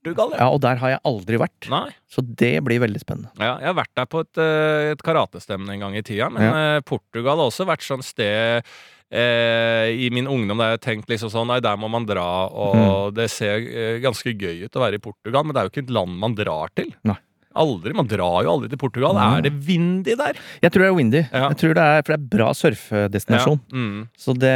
[0.06, 0.42] Portugal, ja.
[0.44, 1.70] Ja, Og der har jeg aldri vært.
[1.72, 1.86] Nei.
[2.08, 3.32] Så det blir veldig spennende.
[3.40, 6.46] Ja, jeg har vært der på et, eh, et karatestevne en gang i tida, men
[6.46, 6.84] ja.
[6.86, 8.62] Portugal har også vært sånn sted
[9.10, 12.26] eh, i min ungdom der jeg har tenkt liksom sånn Nei, der må man dra,
[12.50, 15.74] og det ser eh, ganske gøy ut å være i Portugal, men det er jo
[15.74, 16.90] ikke et land man drar til.
[17.06, 17.18] Nei.
[17.56, 17.94] Aldri.
[17.96, 19.16] Man drar jo aldri til Portugal.
[19.16, 19.36] Mm.
[19.38, 20.38] Er det windy der?
[20.62, 21.22] Jeg tror det er windy.
[21.24, 21.48] Ja.
[21.50, 23.60] Jeg tror det er, For det er bra surfedestinasjon.
[23.72, 23.82] Ja.
[23.82, 24.06] Mm.
[24.26, 24.54] Så det,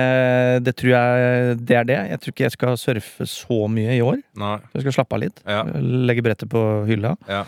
[0.66, 2.00] det tror jeg det er det.
[2.12, 4.20] Jeg tror ikke jeg skal surfe så mye i år.
[4.40, 4.56] Nei.
[4.74, 5.44] Jeg skal slappe av litt.
[5.48, 5.64] Ja.
[6.10, 7.16] Legge brettet på hylla.
[7.30, 7.44] Ja.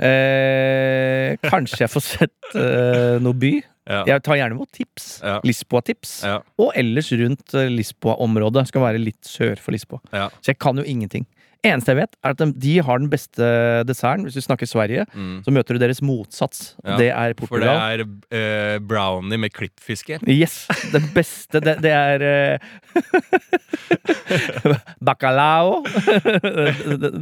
[0.00, 3.52] Eh, kanskje jeg får sett eh, noe by.
[3.90, 4.04] Ja.
[4.06, 5.08] Jeg tar gjerne imot tips.
[5.24, 5.38] Ja.
[5.46, 6.12] Lisboa-tips.
[6.28, 6.38] Ja.
[6.62, 8.68] Og ellers rundt eh, Lisboa-området.
[8.70, 10.02] Skal være litt sør for Lisboa.
[10.38, 11.26] Så jeg kan jo ingenting.
[11.66, 13.44] Eneste jeg vet, er at de, de har den beste
[13.84, 14.22] desserten.
[14.24, 15.42] Hvis du snakker Sverige, Mm.
[15.44, 16.74] så møter du deres motsats.
[16.84, 17.68] Ja, Det er Portugal.
[17.68, 20.20] For det er uh, brownie med klippfiske.
[20.26, 20.62] Yes!
[20.92, 22.58] Det beste, det, det er uh,
[25.04, 25.82] Bacalao.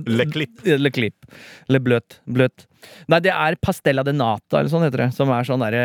[0.07, 0.63] Le clip.
[0.65, 1.27] Le clip.
[1.69, 2.21] Le bløt.
[2.31, 2.67] Bløt.
[3.11, 5.11] Nei, det er pastella de nata, eller sånn heter det.
[5.17, 5.83] Som er sånn derre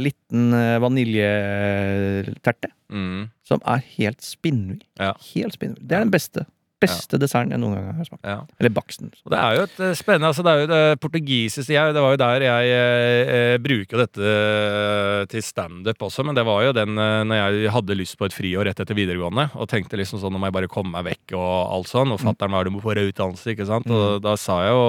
[0.00, 2.70] liten eh, vaniljeterte.
[2.90, 3.28] Mm.
[3.46, 4.80] Som er helt spinnvill.
[5.00, 5.12] Ja.
[5.34, 5.84] Helt spinnvill.
[5.84, 6.46] Det er den beste.
[6.80, 8.24] Beste desserten jeg noen gang har smakt.
[8.26, 8.38] Ja.
[8.60, 9.10] Eller baksten.
[9.12, 12.14] Det er jo et eh, spennende altså Det er jo det portugisiske jeg, Det var
[12.14, 16.76] jo der jeg eh, eh, bruker dette eh, til standup også, men det var jo
[16.76, 20.22] den eh, når jeg hadde lyst på et friår rett etter videregående, og tenkte liksom
[20.22, 22.72] sånn Nå må jeg bare komme meg vekk og alt sånn, og fatter'n var det
[22.76, 24.84] på utdannelse, ikke sant, og da sa jeg jo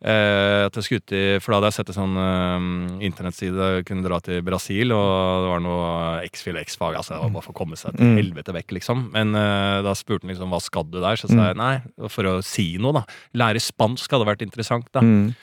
[0.00, 3.66] Eh, at jeg skulle ut i, For da hadde jeg sett en sånn eh, internettside
[3.76, 5.90] jeg kunne dra til Brasil, og det var noe
[6.30, 6.96] X-Fil og X-fag.
[6.96, 8.16] Altså, det var bare for å komme seg til Mm.
[8.16, 9.10] helvete vekk, liksom.
[9.12, 11.20] Men eh, da spurte han liksom hva skal du der?
[11.20, 13.04] Så sa jeg nei, for å si noe, da.
[13.36, 15.00] Lære spansk hadde vært interessant, da.
[15.04, 15.34] Mm.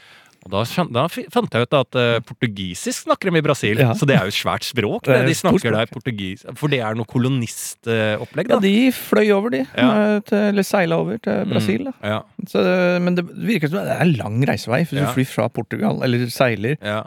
[0.48, 0.62] Og da,
[0.96, 3.82] da fant jeg ut at uh, portugisisk snakker de i Brasil.
[3.84, 3.92] Ja.
[3.98, 5.04] Så det er jo et svært språk.
[5.10, 8.60] Det de snakker der portugis For det er noe kolonistopplegg, Ja, da.
[8.64, 9.64] de fløy over, de.
[9.76, 9.88] Ja.
[10.16, 11.84] eh, Til, eller seila over til Brasil.
[11.90, 11.94] Da.
[12.00, 12.64] Mm, ja, Så,
[13.04, 14.86] men det virker som det er en lang reisevei.
[14.88, 15.06] Ja.
[15.10, 16.78] du flyr fra Portugal, eller seiler.
[16.82, 17.04] ja.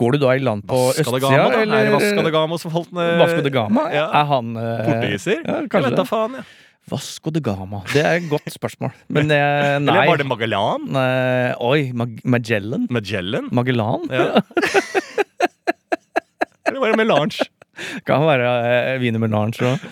[0.00, 2.72] Går du da i land på Vasco da østsida, eller Er Vasco de Gama som
[2.74, 3.84] holdt ned Vasco de Gama?
[3.92, 4.06] Ja.
[4.18, 5.42] Er han eh, Portugiser?
[5.44, 6.44] Ja, Jeg kanskje vet da faen, ja.
[6.90, 7.82] Vasco de Gama.
[7.92, 8.90] Det er et godt spørsmål.
[9.08, 9.38] Men nei.
[9.78, 10.86] Eller var det Magellan?
[10.92, 12.86] Nei, Oi, Mag Magellan?
[12.90, 13.48] Magellan?
[13.54, 14.08] Magellan?
[14.10, 14.42] Ja.
[16.66, 17.46] Eller var det Melange?
[18.08, 19.86] Kan være eh, wienermelange òg.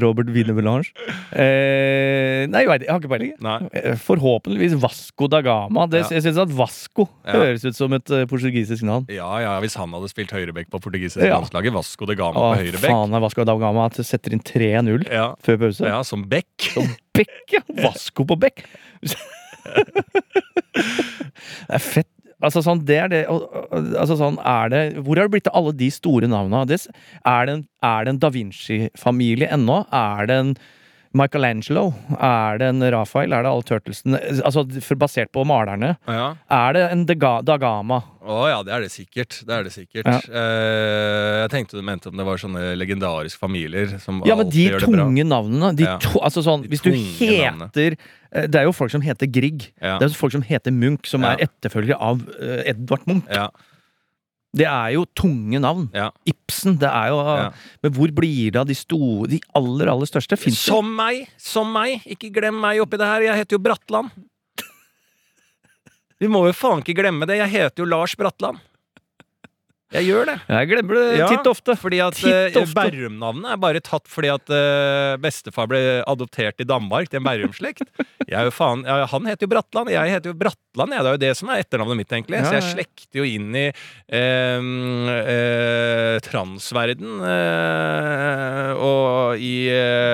[0.00, 0.88] Robert Wienermelange.
[1.36, 3.32] Eh, nei, jeg, vet, jeg har ikke peiling.
[3.44, 3.56] Nei.
[3.76, 5.84] Eh, Forhåpentligvis Vasco da Gama.
[5.92, 6.08] Det, Ja.
[6.16, 7.34] Jeg syns at Vasco Ja.
[7.42, 9.04] høres ut som et eh, portugisisk navn.
[9.12, 11.36] Ja, ja, hvis han hadde spilt høyrebekk på portugisisk Ja.
[11.40, 12.88] landslaget, Vasco de Gama Å, på høyrebekk.
[12.88, 15.84] faen er Vasco da Gama at setter inn 3-0 Ja, før pause.
[15.84, 16.70] ja, som bekk.
[17.16, 17.60] Bekk, ja!
[17.84, 18.64] Vasco på bekk!
[20.76, 22.08] det er fett.
[22.44, 25.72] Altså sånn, det er det Altså sånn, er det Hvor har det blitt av alle
[25.78, 26.64] de store navna?
[26.68, 29.82] Er, det en, er det en da Vinci-familie ennå?
[29.94, 30.50] Er det en
[31.16, 31.86] Michelangelo?
[32.20, 33.32] Er det en Raphael?
[33.32, 34.20] Er det alle Turtlesene?
[34.44, 34.64] Altså
[35.00, 35.94] basert på malerne.
[36.06, 36.28] Ja.
[36.52, 38.02] Er det en Dagama?
[38.26, 39.38] Å ja, det er det sikkert.
[39.46, 40.06] Det er det sikkert.
[40.10, 40.18] Ja.
[40.28, 44.66] Eh, jeg tenkte du mente om det var sånne legendariske familier som Ja, men de
[44.82, 45.72] tunge navnene.
[45.78, 45.96] De Ja.
[46.02, 47.98] to, altså sånn, De hvis du heter navnene.
[48.50, 49.70] Det er jo folk som heter Grieg.
[49.80, 49.98] Ja.
[49.98, 51.32] Det er jo folk som heter Munch, som Ja.
[51.36, 53.24] er etterfølgere av eh, Edvard Munch.
[54.56, 55.88] Det er jo tunge navn.
[55.94, 56.10] ja.
[56.26, 57.50] Ibsen, det er jo Ja.
[57.82, 60.38] Men hvor blir det av de store De aller, aller største?
[60.40, 60.54] Det?
[60.56, 61.26] Som meg!
[61.36, 62.00] Som meg!
[62.06, 63.20] Ikke glem meg oppi det her.
[63.28, 64.10] Jeg heter jo Bratland.
[66.20, 67.36] Vi må jo faen ikke glemme det.
[67.42, 68.62] Jeg heter jo Lars Bratland.
[69.96, 70.36] Jeg gjør det.
[70.50, 71.76] Jeg glemmer det Ja, titt ofte.
[71.78, 72.76] Fordi at Titt eh, ofte.
[72.76, 77.26] Bærum-navnet er bare tatt fordi at uh, bestefar ble adoptert i Danmark til en.
[78.26, 78.50] Jeg er
[78.86, 80.94] ja, Han heter jo Bratland, jeg heter jo Bratland.
[80.96, 82.40] Ja, det er jo det som er etternavnet mitt, egentlig.
[82.40, 83.66] Ja, Så jeg slekter jo inn i
[84.16, 84.60] uh,
[86.26, 87.12] transverden
[88.76, 89.54] og i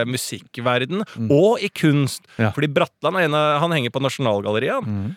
[0.09, 2.23] musikkverden og i kunst.
[2.37, 2.45] Mm.
[2.47, 2.51] Ja.
[2.55, 4.87] Fordi Bratland er en av, han henger på Nasjonalgalleriet.
[4.87, 5.09] Mm.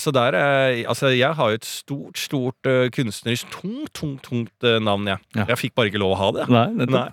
[0.00, 4.78] Så der er Altså, jeg har jo et stort, stort kunstnerisk tungt, tungt, tungt eh,
[4.82, 5.20] navn, jeg.
[5.36, 5.46] Ja.
[5.52, 6.46] Jeg fikk bare ikke lov å ha det.
[6.52, 7.04] Nei, Nei.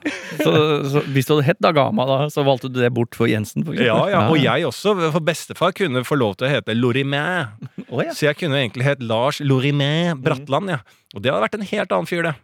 [0.41, 0.51] Så,
[0.91, 3.65] så hvis du hadde hett Dagama, da, så valgte du det bort for Jensen?
[3.67, 7.51] For Ja, ja, og jeg også, for bestefar kunne få lov til å hete Lorimet.
[7.89, 8.13] Oh, ja.
[8.15, 10.81] Så jeg kunne egentlig hett Lars Lorimet Bratland, ja.
[11.15, 12.35] Og det hadde vært en helt annen fyr, det.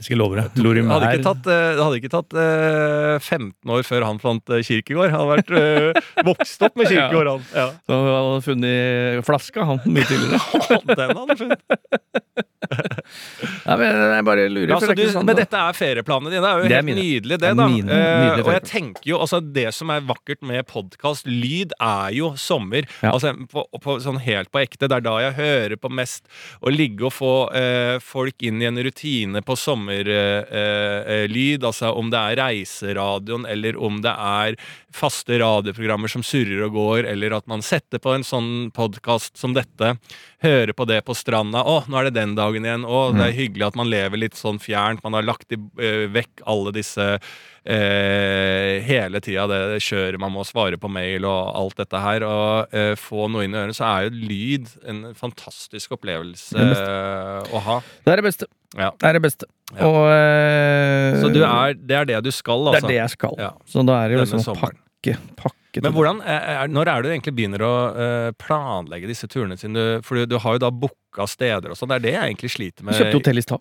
[0.00, 0.54] Jeg skal love deg.
[0.56, 4.54] Det hadde ikke tatt, eh, det hadde ikke tatt eh, 15 år før han fant
[4.56, 5.12] eh, Kirkegård.
[5.12, 7.44] Han hadde vært eh, vokst opp med Kirkegård, han.
[7.52, 7.66] Ja.
[7.84, 10.40] Så han hadde funnet flaska, han, mye tidligere.
[11.02, 12.48] Den hadde funnet.
[13.62, 14.70] Ja, men jeg bare lurer.
[14.80, 16.42] Det er du, men dette er ferieplanene dine.
[16.42, 17.02] Det er jo Det er helt mine.
[17.02, 17.66] nydelig, Det det, da.
[17.68, 17.98] mine.
[17.98, 22.32] Eh, og jeg tenker jo, altså Det som er vakkert med podkast, lyd, er jo
[22.40, 22.86] sommer.
[23.02, 23.12] Ja.
[23.12, 24.88] Altså på, på, sånn helt på ekte.
[24.88, 26.24] Det er da jeg hører på mest.
[26.62, 30.08] Å ligge og få eh, folk inn i en rutine på sommerlyd.
[30.08, 34.56] Eh, eh, altså om det er reiseradioen, eller om det er
[34.92, 39.54] faste radioprogrammer som surrer og går, eller at man setter på en sånn podkast som
[39.54, 39.96] dette.
[40.42, 41.62] Hører på det på stranda.
[41.62, 44.34] 'Å, nå er det den dagen igjen.' 'Å, det er hyggelig at man lever litt
[44.34, 47.20] sånn fjernt.' Man har lagt i, eh, vekk alle disse
[47.64, 52.26] eh, hele tida det kjøret man må svare på mail og alt dette her.
[52.26, 57.54] Og eh, få noe inn i ørene, så er jo lyd en fantastisk opplevelse eh,
[57.54, 57.78] å ha.
[58.04, 58.50] Det er det beste.
[58.78, 58.90] Ja.
[58.96, 59.46] Det er det beste.
[59.76, 59.86] Ja.
[59.88, 62.86] Og eh, Så du er, det er det du skal, Det altså.
[62.86, 63.34] er det jeg skal.
[63.38, 63.50] Ja.
[63.68, 67.02] Så da er det jo liksom å pakke, pakke Men hvordan, er, er- når er
[67.02, 69.74] det du egentlig begynner å eh, planlegge disse turene sine?
[69.74, 71.88] Du- For du, du har jo da booka steder og sånn.
[71.92, 72.94] Det er det jeg egentlig sliter med.
[72.94, 73.60] Du kjøpte hotell i stad.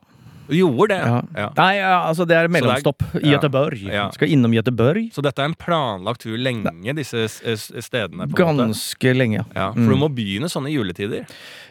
[0.51, 0.99] Gjorde det?
[1.39, 1.47] Ja.
[1.57, 3.23] Nei, altså det er mellomstopp i.
[3.31, 3.85] Göteborg.
[4.15, 8.27] Skal innom Göteborg Så dette er en planlagt tur lenge, disse stedene?
[8.35, 9.45] ganske lenge.
[9.55, 11.25] Ja, for du må begynne sånn i juletider.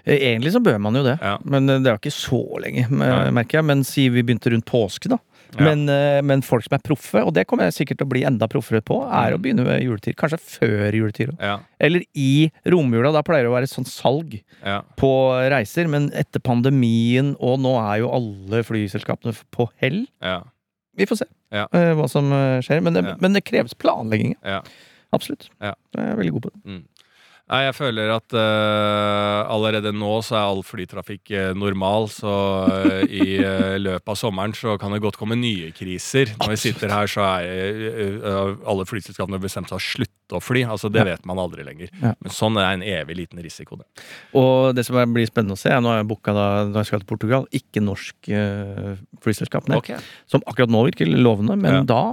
[0.04, 3.60] Eh, Egentlig så bør man jo det, men eh, det er ikke så lenge, merker
[3.60, 3.68] jeg.
[3.68, 5.18] Men si vi begynte rundt påske, da.
[5.58, 8.22] Men, eh, men folk som er proffe, og det kommer jeg sikkert til å bli
[8.24, 9.42] enda proffere på, er å Mm.
[9.42, 10.14] begynne med juletid.
[10.16, 11.36] Kanskje før juletid.
[11.40, 13.12] Ja, Eller i romjula.
[13.12, 14.82] Da pleier det å være sånn salg ja.
[14.96, 15.10] på
[15.50, 15.88] reiser.
[15.88, 20.06] Men etter pandemien, og nå er jo alle flyselskapene på hell.
[20.22, 20.42] ja,
[20.96, 21.66] Vi får se Ja.
[21.72, 22.82] eh, hva som eh, skjer.
[22.82, 24.36] Men det, men det kreves planlegging.
[24.44, 24.60] ja.
[25.12, 25.48] Absolutt.
[25.60, 25.74] Ja.
[25.96, 26.82] Jeg er veldig god på det.
[27.50, 32.34] Nei, jeg føler at uh, allerede nå så er all flytrafikk uh, normal, så
[32.70, 33.40] uh, i
[33.82, 36.30] løpet av sommeren så kan det godt komme nye kriser.
[36.38, 38.22] Når vi sitter her, så er
[38.70, 40.62] alle flyselskapene bestemt seg å slutte å fly.
[40.70, 41.90] Altså, Det vet man aldri lenger.
[41.98, 42.14] Ja.
[42.22, 44.06] Men sånn er en evig liten risiko, det.
[44.38, 46.92] Og det som blir spennende å se, er nå har jeg booka da, da jeg
[46.92, 48.30] skal til Portugal, ikke norsk
[49.26, 49.66] flyselskap.
[49.74, 49.98] okay.
[50.30, 51.86] Som akkurat nå virker lovende, men Ja.
[51.96, 52.04] da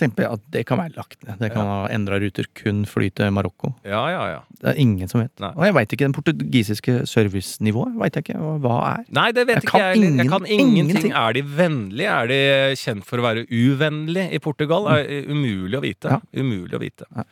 [0.00, 1.38] tenker jeg at det kan være lagt ned.
[1.38, 3.72] Det kan ha endra ruter, kun fly til Marokko.
[3.84, 4.40] Ja, ja, ja.
[4.62, 5.32] Det er ingen som vet.
[5.42, 5.50] Nei.
[5.56, 7.94] Og jeg veit ikke den portugisiske servicenivået.
[8.00, 9.04] Vet jeg ikke hva- er.
[9.10, 10.22] Nei, det vet Jeg ikke jeg heller.
[10.24, 10.88] Jeg kan ingenting.
[10.90, 11.12] ingenting.
[11.12, 12.08] Er de vennlige?
[12.22, 12.40] Er de
[12.76, 14.84] kjent for å være uvennlige i Portugal?
[14.92, 16.08] Det er umulig å vite.
[16.10, 16.20] Ja.
[16.34, 17.04] Umulig å vite.
[17.16, 17.24] Ja.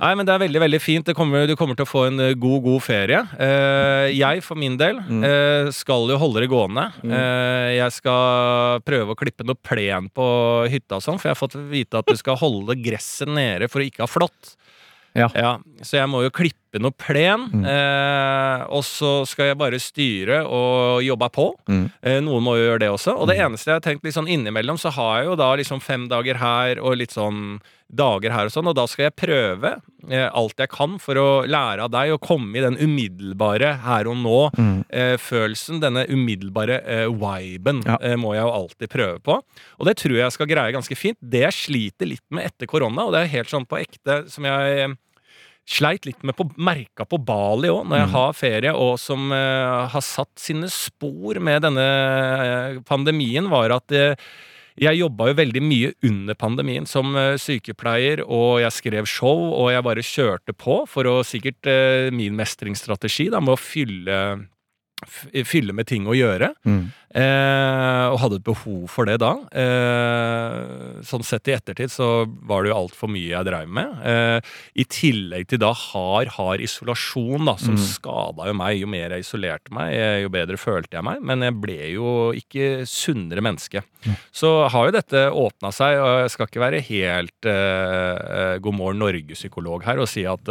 [0.00, 1.10] Nei, men det er veldig veldig fint.
[1.16, 3.20] Kommer, du kommer til å få en eh, god, god ferie.
[3.36, 5.24] Eh, jeg for min del Mm.
[5.26, 6.86] eh, skal jo holde det gående.
[7.04, 10.26] Eh, jeg skal prøve å klippe noe plen på
[10.72, 13.80] hytta og sånn, for jeg har fått vite at du skal holde gresset nede for
[13.82, 14.56] å ikke ha flått.
[15.12, 15.26] Ja.
[15.34, 17.48] Ja, så jeg må jo klippe noe plen.
[17.66, 21.48] Eh, og så skal jeg bare styre og jobbe på.
[21.68, 21.84] Mm.
[22.06, 23.16] Eh, noen må jo gjøre det også.
[23.18, 25.82] Og det eneste jeg har tenkt litt sånn innimellom, så har jeg jo da liksom
[25.82, 27.58] fem dager her og litt sånn
[27.90, 29.72] dager her og sånn, og da skal jeg prøve
[30.10, 34.06] eh, alt jeg kan for å lære av deg og komme i den umiddelbare her
[34.10, 35.80] og nå-følelsen.
[35.82, 37.98] denne umiddelbare eh, viben Ja.
[38.00, 39.40] eh, må jeg jo alltid prøve på.
[39.78, 41.18] Og det tror jeg skal greie ganske fint.
[41.20, 44.44] Det jeg sliter litt med etter korona, og det er helt sånn på ekte som
[44.44, 44.94] jeg eh,
[45.70, 49.88] sleit litt med på, merka på Bali òg, når jeg har ferie, og som eh,
[49.92, 54.14] har satt sine spor med denne eh, pandemien, var at eh,
[54.78, 59.72] jeg jobba jo veldig mye under pandemien som eh, sykepleier, og jeg skrev show, og
[59.74, 64.20] jeg bare kjørte på for å sikkert eh, min mestringsstrategi da, med å fylle,
[65.08, 66.52] fylle med ting å gjøre.
[66.66, 66.90] Mm.
[67.10, 69.32] Eh, og hadde et behov for det da.
[69.50, 73.96] Eh, sånn sett i ettertid så var det jo altfor mye jeg dreiv med.
[74.06, 78.78] Eh, I tillegg til da hard, hard isolasjon, da, som skada jo meg.
[78.78, 81.24] Jo mer jeg isolerte meg, eh, jo bedre følte jeg meg.
[81.26, 83.82] Men jeg ble jo ikke sunnere menneske.
[84.32, 88.78] Så har jo dette åpna seg, og jeg skal ikke være helt eh, eh, God
[88.78, 90.46] morgen Norge-psykolog her og si at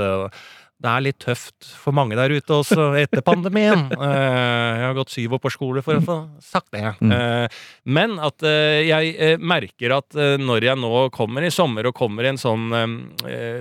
[0.80, 3.88] det er litt tøft for mange der ute også etter pandemien.
[4.00, 6.82] Eh, jeg har gått syv år på skole for å få sagt det.
[7.04, 7.58] Eh,
[7.92, 12.32] men at eh, jeg merker at når jeg nå kommer i sommer og kommer i
[12.32, 12.72] en sånn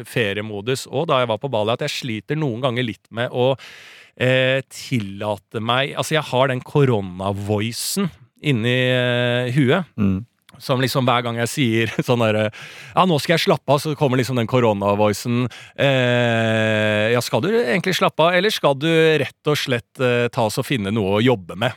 [0.08, 3.50] feriemodus, og da jeg var på Bali, at jeg sliter noen ganger litt med å
[4.18, 8.08] tillate meg Altså, jeg har den koronavoicen
[8.42, 8.78] inni
[9.54, 9.90] huet.
[9.98, 10.22] Mm.
[10.58, 13.94] Som liksom hver gang jeg sier sånn derre Ja, nå skal jeg slappe av, så
[13.98, 15.44] kommer liksom den koronavoicen.
[15.78, 18.88] Eh, ja, skal du egentlig slappe av, eller skal du
[19.22, 21.76] rett og slett eh, ta oss og finne noe å jobbe med?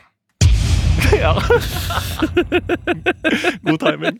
[1.22, 1.32] ja.
[3.64, 4.18] God timing.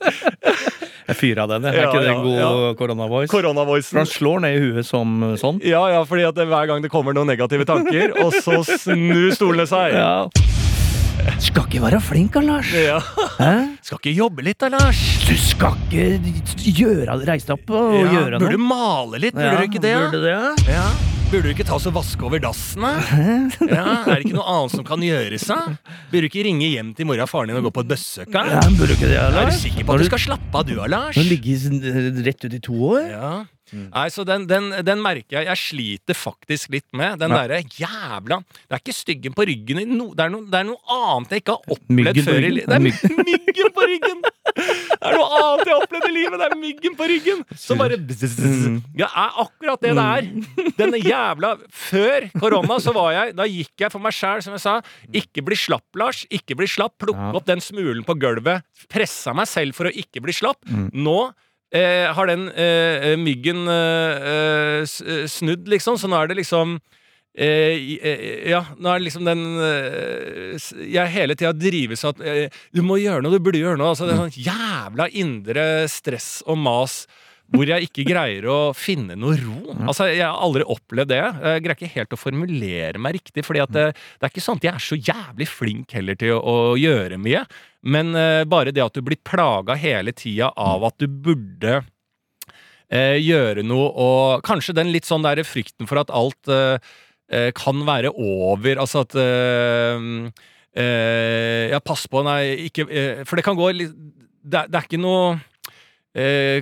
[1.09, 1.67] Jeg fyrer av den.
[1.67, 1.75] jeg.
[1.75, 2.51] Er Ja, ikke det en god ja.
[2.79, 3.29] koronavoice?
[3.31, 3.99] For Koronavoicen.
[4.03, 5.07] han slår ned i huet som
[5.41, 5.61] sånn.
[5.67, 9.31] Ja, ja, fordi at det, hver gang det kommer noen negative tanker, og så snur
[9.37, 9.97] stolene seg.
[9.99, 10.62] Ja.
[11.43, 12.71] Skal ikke være flink, da, Lars.
[12.75, 12.99] Ja.
[13.39, 13.53] Hæ?
[13.85, 15.01] Skal ikke jobbe litt da, Lars?
[15.29, 18.69] Du skal ikke gjøre Reise deg opp og Ja, gjøre burde noe.
[18.73, 19.95] male litt, burde du ikke det?
[20.07, 20.73] Burde det?
[20.73, 20.87] Ja.
[21.33, 22.85] Burde du ikke ta oss og vaske over dassen.
[22.85, 25.61] Ja, er det ikke noe annet som kan gjøres, da?
[26.13, 28.29] Burde du ikke ringe hjem til mora og faren din og gå på et besøk.
[28.37, 29.41] Ja, burde du ikke det, Lars?
[29.41, 31.17] Er du sikker på at du skal slappe av, du, da, Lars?
[31.17, 33.07] Nå ligger rett ut i to år?
[33.15, 33.33] Ja.
[33.73, 37.19] Nei, så den, den, den merker jeg Jeg sliter faktisk litt med.
[37.23, 37.43] Den Ja.
[37.47, 40.81] derre jævla Det er ikke styggen på ryggen no, det, er noe, det er noe
[40.93, 42.69] annet jeg ikke har opplevd Myggen før i livet.
[42.69, 44.23] Det er myggen på ryggen!
[44.53, 46.39] Det er noe annet jeg har opplevd i livet.
[46.43, 48.31] Det er myggen på ryggen som bare Det
[49.01, 50.29] Ja, er akkurat det det er.
[50.79, 54.63] Denne jævla Før korona så var jeg Da gikk jeg for meg sjæl, som jeg
[54.65, 54.77] sa.
[55.13, 56.25] Ikke bli slapp, Lars.
[56.31, 56.99] Ikke bli slapp.
[57.03, 58.63] Plukke opp den smulen på gulvet.
[58.93, 60.61] Pressa meg selv for å ikke bli slapp.
[60.69, 60.91] Mm.
[61.05, 61.17] Nå
[61.75, 66.77] eh, har den eh, myggen eh, eh, eh, snudd, liksom, så nå er det liksom
[67.33, 72.23] eh, eh, ja, nå er det liksom den eh, Jeg hele tida drives av at
[72.29, 73.95] eh, du må gjøre noe, du burde gjøre noe.
[73.95, 77.03] Altså, det er sånn jævla indre stress og mas
[77.53, 79.75] hvor jeg ikke greier å finne noe ro.
[79.85, 81.19] Altså, Jeg har aldri opplevd det.
[81.21, 83.45] Jeg greier ikke helt å formulere meg riktig.
[83.45, 86.41] fordi det, det er ikke sånn at jeg er så jævlig flink heller til å,
[86.41, 87.43] å gjøre mye.
[87.83, 93.19] Men uh, bare det at du blir plaga hele tida av at du burde uh,
[93.19, 96.79] gjøre noe, og kanskje den litt sånn der frykten for at alt uh,
[97.57, 98.77] kan være over.
[98.83, 99.15] Altså at
[100.73, 102.85] Ja, pass på, nei, ikke
[103.29, 103.95] For det kan gå litt
[104.41, 105.39] Det, det er ikke noe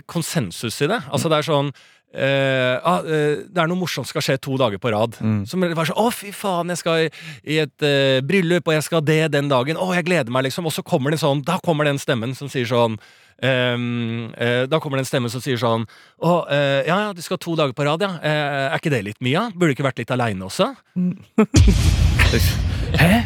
[0.07, 1.01] konsensus i det.
[1.11, 1.73] Altså, det er sånn
[2.19, 5.15] ah, eh, det er noe morsomt som skal skje to dager på rad.
[5.23, 5.47] Mm.
[5.47, 7.09] Som var sånn 'Å, fy faen, jeg skal i,
[7.47, 10.67] i et uh, bryllup, og jeg skal det den dagen.' 'Å, jeg gleder meg', liksom.
[10.67, 12.99] Og så kommer det sånn Da kommer den stemmen som sier sånn
[13.43, 14.33] um,
[14.69, 15.87] da kommer det en stemme som sier sånn
[16.21, 16.45] Å,
[16.85, 18.19] ja, ja, du skal to dager på rad, ja.
[18.21, 19.33] Er ikke det litt mye?
[19.33, 19.51] ja?
[19.55, 20.75] Burde du ikke vært litt aleine også?
[22.99, 23.21] Hæ?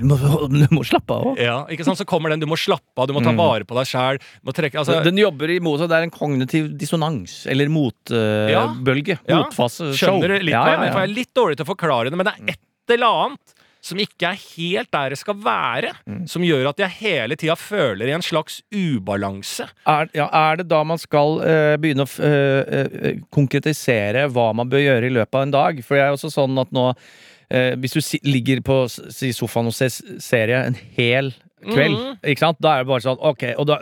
[0.00, 0.16] Du må,
[0.52, 1.38] du må slappe av.
[1.40, 1.98] Ja, ikke sant?
[1.98, 3.40] Så kommer den, du må slappe av, du må ta Mm.
[3.40, 4.20] vare på deg sjæl.
[4.46, 5.88] Altså, Den jobber imot deg.
[5.90, 8.62] Det er en kognitiv dissonans, eller motbølge.
[8.76, 9.18] motbølge.
[9.28, 9.42] Ja.
[9.42, 9.92] Motfase.
[9.96, 10.92] Skjønner du litt ja, ja, ja.
[10.92, 13.52] jeg er litt dårlig til å forklare det, men det er et eller annet
[13.86, 16.24] som ikke er helt der det skal være, Mm.
[16.28, 19.68] som gjør at jeg hele tida føler i en slags ubalanse.
[19.86, 24.68] Er, ja, er det da man skal eh, begynne å eh, eh, konkretisere hva man
[24.68, 25.84] bør gjøre i løpet av en dag?
[25.86, 26.96] For det er også sånn at nå eh,
[27.50, 31.32] Hvis du ligger på si sofaen og ser serie en hel
[31.66, 32.18] kveld, Mhm.
[32.22, 32.60] ikke sant?
[32.60, 33.78] da er det bare sånn Ok, og da,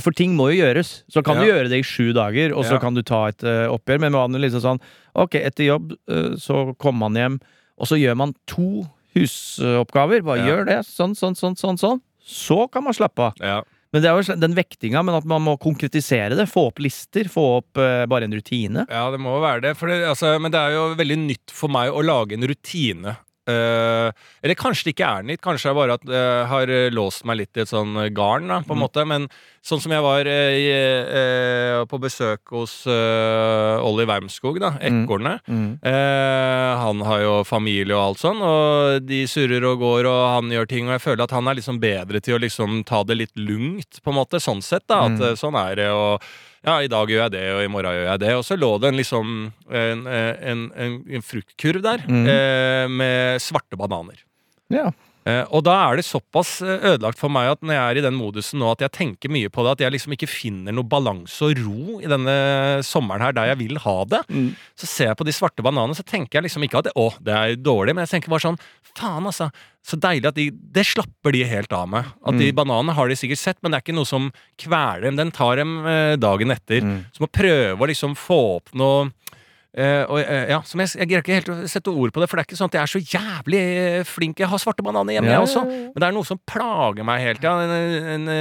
[0.00, 1.04] for ting må jo gjøres.
[1.10, 2.78] Så kan du gjøre det i sju dager, og så Ja.
[2.78, 4.00] kan du ta et uh, oppgjør.
[4.00, 4.80] Men man er liksom sånn
[5.16, 7.40] Ok, etter jobb uh, så kommer man hjem,
[7.78, 10.22] og så gjør man to husoppgaver.
[10.24, 10.46] Bare Ja.
[10.46, 10.78] gjør det.
[10.86, 11.78] Sånn, sånn, sånn, sånn.
[11.78, 13.64] sånn Så kan man slappe av.
[13.92, 16.48] Men det er jo den vektinga, men at man må konkretisere det.
[16.50, 18.84] Få opp lister, få opp uh, bare en rutine.
[18.84, 19.74] Ja, det må jo være det.
[19.80, 23.16] Det altså, men det er jo veldig nytt for meg å lage en rutine.
[23.48, 24.08] Eh,
[24.42, 27.40] eller kanskje det ikke er nytt, kanskje er bare at jeg har eh, låst meg
[27.42, 29.04] litt i et sånn garn, da, på en måte.
[29.08, 29.28] Men
[29.64, 35.44] sånn som jeg var eh, på besøk hos uh, Olli Wermskog, da, Ekornet.
[35.48, 40.52] Eh, han har jo familie og alt sånn, og de surrer og går, og han
[40.54, 43.18] gjør ting, og jeg føler at han er liksom bedre til å liksom ta det
[43.22, 45.04] litt lungt, på en måte, sånn sett, da.
[45.08, 46.22] At eh, sånn er det, og
[46.68, 48.32] ja, i dag gjør jeg det, og i morgen gjør jeg det.
[48.38, 49.34] Og så lå det en liksom
[49.82, 54.20] en, en, en, en fruktkurv der eh, med svarte bananer.
[54.72, 54.90] Ja.
[55.28, 58.04] Eh, og da er det såpass eh, ødelagt for meg at når jeg er i
[58.06, 60.88] den modusen nå at jeg tenker mye på det, at jeg liksom ikke finner noe
[60.88, 62.36] balanse og ro i denne
[62.86, 64.22] sommeren her der jeg vil ha det.
[64.78, 67.34] Så ser jeg på de svarte bananene, så tenker jeg liksom ikke at å, det
[67.34, 68.60] er dårlig, men jeg tenker bare sånn
[68.94, 69.50] faen, altså.
[69.88, 72.08] Så deilig at de Det slapper de helt av med.
[72.26, 75.16] At de bananene har de sikkert sett, men det er ikke noe som kveler dem.
[75.16, 76.82] Den tar dem eh, dagen etter.
[77.14, 79.10] Så må prøve å liksom få opp noe
[79.76, 82.28] Eh, og, uh, ja, som jeg, jeg greier ikke helt å sette ord på det,
[82.30, 84.40] for det er ikke sånn at jeg er så jævlig eh, flink.
[84.40, 85.64] Jeg har svarte bananer hjemme, Ja, jeg også.
[85.68, 85.90] ja, ja.
[85.92, 87.52] Men det er noe som plager meg hele tida.
[87.66, 88.32] En, en, en,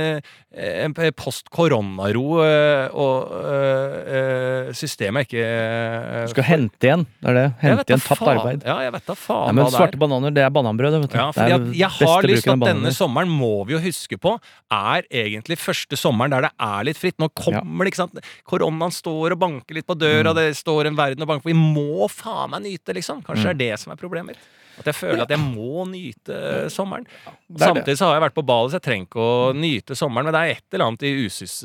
[0.57, 7.05] en post koronaro eh, og eh, eh, systemet ikke eh, Du skal hente igjen.
[7.21, 7.45] Det er det.
[7.61, 8.65] Hente igjen tapt arbeid.
[8.65, 9.75] Ja, jeg vet da Nei, faen men det er.
[9.77, 11.17] svarte bananer, det er bananbrød, vet du.
[11.19, 14.35] Ja, at jeg har lyst til at denne sommeren må vi jo huske på
[14.73, 17.17] er egentlig første sommeren der det er litt fritt.
[17.21, 18.19] Nå kommer det, ikke sant.
[18.49, 20.35] Koronaen står og banker litt på døra, Mm.
[20.41, 21.53] det står en verden og banker på.
[21.53, 23.21] Vi må faen meg nyte, liksom.
[23.23, 24.45] Kanskje det er det som er problemet mitt.
[24.77, 27.07] At jeg føler at jeg må nyte sommeren.
[27.25, 27.37] er.
[27.63, 30.27] Samtidig så har jeg vært på ballet, så jeg trenger ikke å nyte sommeren.
[30.27, 31.55] Men det er et eller annet i usys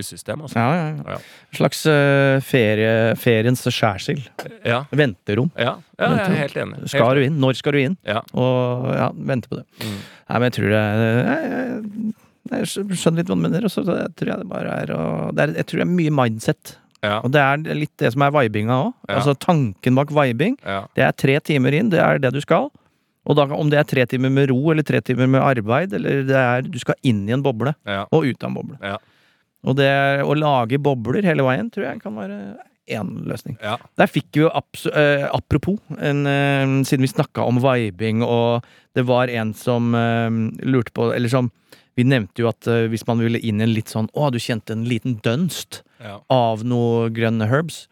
[0.00, 0.48] usystemet.
[0.48, 0.58] Altså.
[0.60, 1.18] Ja, ja, ja.
[1.50, 4.28] En slags eh, ferie, feriens skjærsild.
[4.66, 5.50] Ja, Venterom.
[5.56, 6.82] ja, ja, jeg er helt enig.
[6.92, 7.40] Helt du inn?
[7.40, 7.96] Når skal du inn?
[8.08, 8.20] Ja.
[8.36, 9.66] Og ja, vente på det.
[9.80, 9.98] Mm.
[10.28, 12.14] Nei, men jeg tror det er jeg, jeg,
[12.54, 15.68] jeg skjønner litt hva du mener, og så tror jeg det bare er å Jeg
[15.70, 16.78] tror det er mye mindset.
[17.04, 18.94] Ja, Og det er litt det som er vibinga òg.
[19.08, 19.18] Ja.
[19.18, 20.56] Altså tanken bak vibing.
[20.64, 22.70] ja, Det er tre timer inn, det er det du skal.
[23.24, 26.24] Og da, om det er tre timer med ro, eller tre timer med arbeid, eller
[26.28, 27.74] det er Du skal inn i en boble,
[28.10, 28.78] og ut av en boble.
[28.82, 28.98] Ja.
[29.64, 29.88] Og det
[30.24, 32.38] å lage bobler hele veien tror jeg kan være
[32.92, 33.56] én løsning.
[33.96, 34.50] Der fikk vi jo
[34.92, 40.28] eh, apropos, en, eh, siden vi snakka om vibing, og det var en som eh,
[40.68, 41.50] lurte på Eller som
[41.96, 44.38] Vi nevnte jo at eh, hvis man ville inn i en litt sånn Å, du
[44.42, 46.20] kjente en liten dunst ja.
[46.32, 47.86] av noe grønne herbs.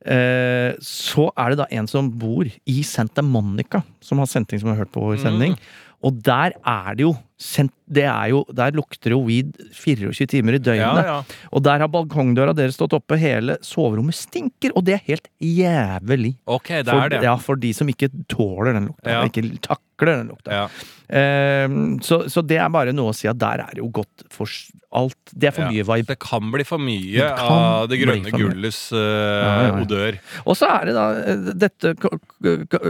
[0.00, 4.62] Eh, så er det da en som bor i Santa Monica, som har sendt ting
[4.62, 5.58] som har hørt på vår sending.
[6.00, 10.26] Og der er det jo sent, det er jo, Der lukter det jo weed 24
[10.32, 11.04] timer i døgnet.
[11.04, 11.18] ja.
[11.52, 16.38] Og der har balkongdøra deres stått oppe, hele soverommet stinker, og det er helt jævlig.
[16.46, 17.22] Ok, det For, er det.
[17.28, 19.10] Ja, for de som ikke tåler den lukta.
[19.10, 19.24] Ja.
[19.28, 20.50] Ikke takler den lukta.
[20.50, 20.64] Ja.
[21.10, 21.68] Eh,
[22.06, 24.46] så, så det er bare noe å si at der er jo godt for
[24.90, 25.18] alt.
[25.30, 26.06] Det er for mye vibe.
[26.08, 29.74] Det kan bli for mye Det av det grønne gullets uh, ja.
[29.78, 30.18] odør.
[30.44, 31.92] Og så er det da eh, dette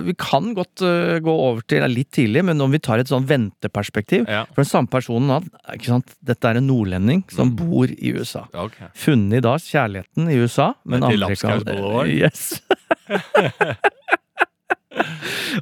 [0.08, 3.28] Vi kan godt eh, gå over til litt tidlig, men om vi tar et sånn
[3.28, 4.28] venteperspektiv.
[4.54, 6.16] For den samme personen at, ikke sant?
[6.24, 7.56] Dette er en nordlending som Mm.
[7.56, 8.44] bor i USA.
[8.54, 8.86] Okay.
[8.94, 12.10] Funnet dag kjærligheten i USA, men Til andre kan?
[12.10, 12.60] Yes.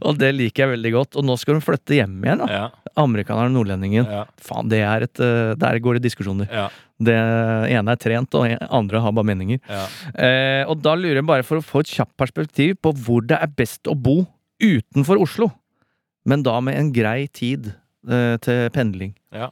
[0.02, 1.16] og det liker jeg veldig godt.
[1.20, 2.48] Og nå skal hun flytte hjem igjen, da.
[2.52, 4.06] Ja, Amerikaneren og nordlendingen.
[4.10, 6.48] ja, Faen, det er et eh, Der går det diskusjoner.
[6.50, 6.68] ja,
[6.98, 7.14] Det
[7.70, 8.48] ene er trent, og
[8.80, 9.60] andre har bare meninger.
[9.68, 9.84] ja.
[10.14, 13.38] Eh, og da lurer jeg bare for å få et kjapt perspektiv på hvor det
[13.40, 14.26] er best å bo
[14.62, 15.50] utenfor Oslo.
[16.26, 17.70] Men da med en grei tid
[18.08, 19.14] eh, til pendling.
[19.32, 19.50] Kan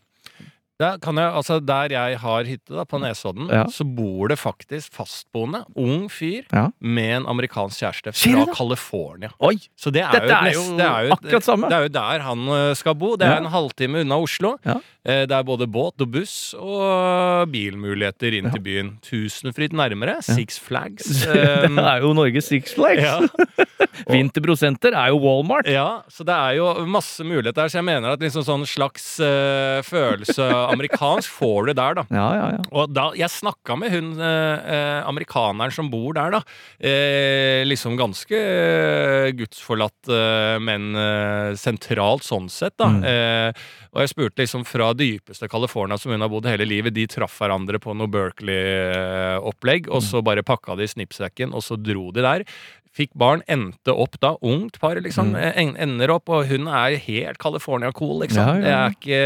[0.79, 1.01] jeg,
[1.33, 3.65] altså der jeg har hytte, da, på Nesodden, Ja.
[3.73, 6.69] så bor det faktisk fastboende, ung fyr, Ja.
[6.81, 8.47] med en amerikansk kjæreste fra?
[8.55, 9.31] California.
[9.77, 11.69] Så det er Dette jo, nest- det er jo, akkurat samme.
[11.71, 13.17] Det er jo der han eh, skal bo.
[13.17, 13.39] Det er Ja.
[13.39, 14.57] en halvtime unna Oslo.
[14.67, 18.99] Eh, Det er både båt og buss og bilmuligheter inn til byen.
[19.03, 20.21] Tusenfryd nærmere.
[20.23, 21.05] Six Flags.
[21.25, 23.31] det eh, er jo Norges Six Flags!
[24.11, 25.67] Vinterprosenter er jo Walmart!
[25.71, 27.69] Ja, så det er jo masse muligheter.
[27.71, 32.05] Så jeg mener at liksom sånn slags eh, følelse amerikansk får du der, da.
[32.11, 32.61] Ja, ja, ja.
[32.73, 36.41] Og da, Jeg snakka med hun eh, eh, amerikaneren som bor der, da.
[36.81, 42.91] Eh, liksom ganske eh, gudsforlatt, eh, men eh, sentralt sånn sett, da.
[42.93, 43.05] Mm.
[43.05, 46.93] Eh, og jeg spurte liksom fra dypeste California, som hun har bodd hele livet.
[46.97, 50.09] De traff hverandre på noe Berkeley-opplegg, og Mm.
[50.11, 52.45] så bare pakka de i snippsekken, og så dro de der.
[52.97, 55.35] Fikk barn, endte opp da, ungt par, liksom.
[55.35, 55.53] Mm.
[55.61, 58.41] En, ender opp, og hun er helt California-cool, liksom.
[58.41, 58.63] Ja, ja, ja.
[58.65, 59.21] Det er ikke,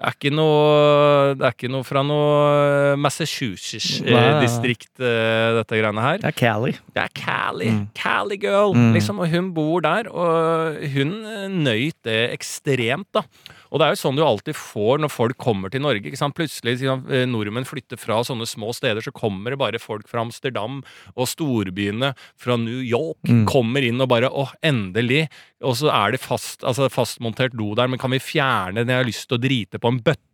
[0.00, 3.02] er ikke noe Det er ikke noe fra noe Nei, nei, nei.
[3.04, 4.90] Massachusetts-distrikt,
[5.60, 6.18] dette greiene her.
[6.22, 6.72] Det er Cali.
[6.94, 7.70] Det er Cali.
[7.74, 7.84] Mm.
[7.96, 8.92] Cali girl, Mm.
[8.96, 9.18] liksom.
[9.20, 13.22] Og hun bor der, og hun eh, nøyt det ekstremt, da.
[13.70, 16.02] Og det er jo sånn du alltid får når folk kommer til Norge.
[16.10, 16.36] ikke sant?
[16.38, 20.80] Plutselig eh, nordmenn flytter fra sånne små steder, så kommer det bare folk fra Amsterdam
[21.14, 23.20] og storbyene fra New York.
[23.50, 25.26] Kommer inn og bare åh, endelig.
[25.62, 28.90] Og så er det fast, altså fastmontert do der, men kan vi fjerne den?
[28.90, 30.29] Jeg har lyst til å drite på en bøtte.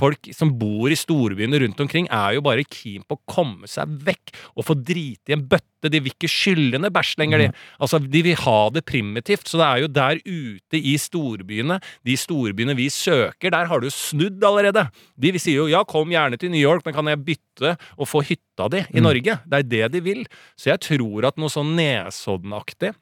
[0.00, 3.90] Folk som bor i storbyene rundt omkring, er jo bare keen på å komme seg
[4.06, 5.90] vekk og få drite i en bøtte.
[5.92, 7.48] De vil ikke skylle ned bæsj lenger, de.
[7.78, 9.46] Altså, de vil ha det primitivt.
[9.46, 13.90] Så det er jo der ute i storbyene, de storbyene vi søker, der har du
[13.94, 14.88] snudd allerede.
[15.18, 18.24] De sier jo ja, kom gjerne til New York, men kan jeg bytte og få
[18.26, 19.38] hytta di i Norge?
[19.46, 20.24] Det er det de vil.
[20.58, 22.94] Så jeg tror at noe sånn Nesodden-aktig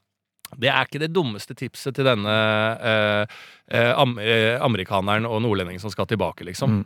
[0.59, 2.35] det er ikke det dummeste tipset til denne
[2.79, 3.39] eh,
[3.75, 6.81] eh, am eh, amerikaneren og nordlendingen som skal tilbake, liksom.
[6.81, 6.85] Mm.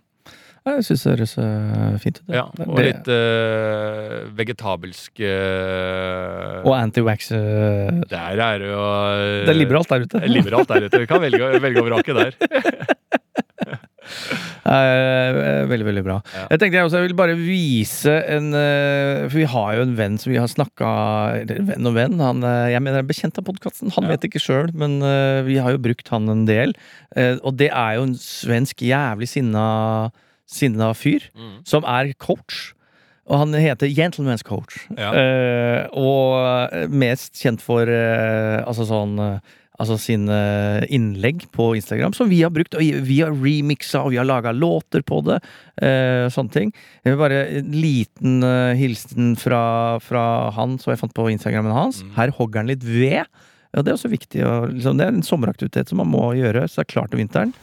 [0.60, 2.32] Jeg syns det høres eh, fint ut.
[2.36, 6.60] Ja, og Det- litt uh, vegetabelsk uh...
[6.68, 7.30] Og anti-wax.
[7.32, 8.82] eh, Der er det jo
[9.46, 10.20] Det er liberalt der ute.
[10.20, 11.00] Er liberalt der ute.
[11.00, 12.36] Vi kan velge, velge og vrake der.
[14.70, 16.16] Eh, veldig, veldig bra.
[16.34, 16.42] Ja.
[16.52, 19.94] Jeg tenkte jeg også jeg vil bare vise en eh, For vi har jo en
[19.98, 20.90] venn som vi har snakka
[21.48, 22.18] venn og venn.
[22.22, 23.92] Han, eh, jeg mener er bekjent av podkasten.
[23.96, 24.14] Han Ja.
[24.14, 24.98] vet ikke sjøl, men
[25.46, 26.74] vi har jo brukt han en del.
[27.44, 30.10] Og det er jo en svensk jævlig sinna,
[30.46, 31.64] sinna fyr Mm.
[31.64, 32.74] som er coach.
[33.30, 34.88] Og han heter Gentleman's Coach.
[34.98, 35.12] Ja.
[35.14, 39.40] Eh, og mest kjent for altså sånn
[39.80, 40.36] Altså sine
[40.92, 42.74] innlegg på Instagram, som vi har brukt.
[42.76, 45.38] Og vi har remixa, og vi har laga låter på det.
[45.80, 46.72] eh, sånne ting.
[47.04, 51.72] Jeg vil bare En liten eh, hilsen fra, fra han som jeg fant på Instagrammen
[51.72, 52.02] hans.
[52.02, 52.12] Mm.
[52.18, 53.24] Her hogger han litt ved.
[53.72, 54.44] Ja, det er også viktig.
[54.44, 57.22] Og, liksom, det er en sommeraktivitet som man må gjøre, så det er klart til
[57.22, 57.54] vinteren.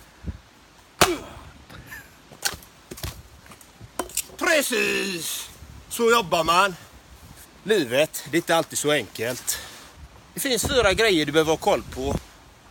[4.42, 5.50] Precis!
[5.90, 6.76] Så jobber man.
[7.68, 9.58] Livet, det er ikke alltid så enkelt.
[10.38, 12.16] Det finns fyra grejer du behöver ha koll på.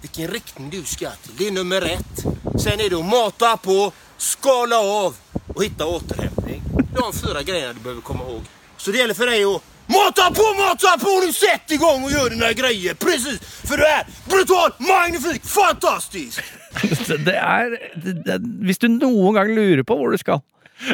[0.00, 1.32] Vilken riktning du ska till.
[1.38, 2.24] Det är nummer ett.
[2.62, 5.16] Sen är det att mata på, skala av
[5.54, 6.62] och hitta återhämtning.
[6.94, 8.42] De fyra grejerna du behöver komma ihåg.
[8.76, 11.20] Så det gäller för dig att mata på, mata på!
[11.26, 12.94] Nu sätt igång och gör dina grejer.
[12.94, 13.40] Precis!
[13.40, 16.40] För du är brutal, magnifik, fantastisk!
[17.24, 17.78] Det er
[18.26, 18.38] det,
[18.78, 20.40] du noen gang lurer på hvor du skal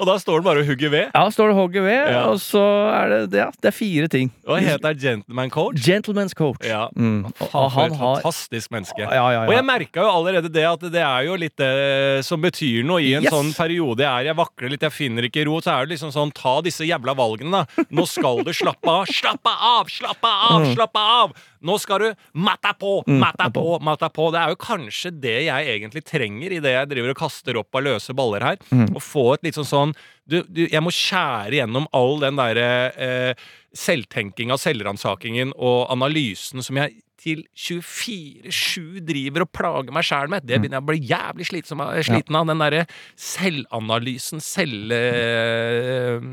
[0.00, 1.06] Og da står det bare og hugger ved.
[1.14, 2.22] Ja, står det hogger ved, Ja.
[2.30, 2.62] og så
[2.94, 4.30] er det Ja, det er fire ting.
[4.46, 5.76] Hva heter Gentleman Coach?
[5.86, 6.64] Gentleman's coach.
[6.66, 6.88] Ja.
[6.96, 7.24] Mm.
[7.36, 8.98] Faen, han et fantastisk menneske.
[9.04, 9.44] Ja, ja, ja.
[9.46, 13.00] Og jeg merka jo allerede det at det er jo litt det som betyr noe
[13.02, 13.32] i en Yes.
[13.32, 14.24] sånn periode jeg er.
[14.30, 15.60] Jeg vakler litt, jeg finner ikke ro.
[15.60, 17.64] Så er det liksom sånn, ta disse jævla valgene, da.
[17.90, 19.06] Nå skal du slappe av.
[19.06, 20.74] Slappe av, slappe av, Mm.
[20.74, 21.32] slappe av!
[21.62, 24.30] Nå skal du matta på, matta på, matta på.
[24.32, 27.84] Det er jo kanskje det jeg egentlig trenger idet jeg driver og kaster opp av
[27.84, 28.58] løse baller her.
[28.70, 28.88] Mm.
[28.94, 29.94] Og få et litt sånn sånn
[30.30, 33.46] du, du, Jeg må skjære gjennom all den derre eh,
[33.76, 40.46] selvtenkinga, selvransakingen og analysen som jeg til 24-7 driver og plager meg sjæl med.
[40.48, 42.46] Det begynner jeg å bli jævlig slitsom sliten av.
[42.48, 42.86] Den derre
[43.20, 44.94] selvanalysen, selv...
[44.96, 46.30] eh,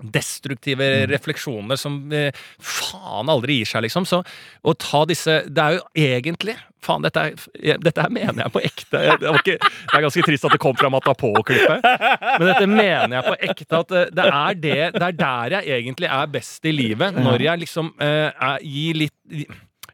[0.00, 4.04] Destruktive refleksjoner som eh, faen aldri gir seg, liksom.
[4.08, 7.22] Så å ta disse Det er jo egentlig Faen, dette,
[7.56, 9.00] er, dette her mener jeg på ekte.
[9.18, 11.82] Det, ikke, det er ganske trist at det kom fra Matta på-klippet.
[11.82, 13.80] Men dette mener jeg på ekte.
[13.80, 17.16] At eh, det er, det, det er der jeg egentlig er best i livet.
[17.16, 19.16] Når jeg liksom eh, er, gir litt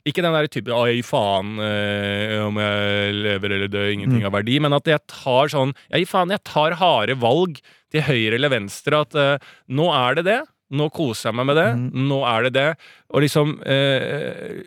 [0.09, 4.59] ikke den der typen 'oi, faen øh, om jeg lever eller dør, ingenting har verdi',
[4.61, 7.61] men at jeg tar sånn Ja, gi faen, jeg tar harde valg
[7.93, 9.05] til høyre eller venstre.
[9.07, 10.41] At øh, nå er det det.
[10.73, 11.69] Nå koser jeg meg med det.
[12.09, 12.67] Nå er det det.
[13.13, 14.63] Og liksom øh,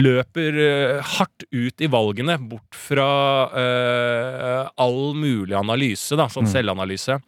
[0.00, 3.08] løper øh, hardt ut i valgene, bort fra
[3.52, 7.18] øh, all mulig analyse, da, sånn selvanalyse.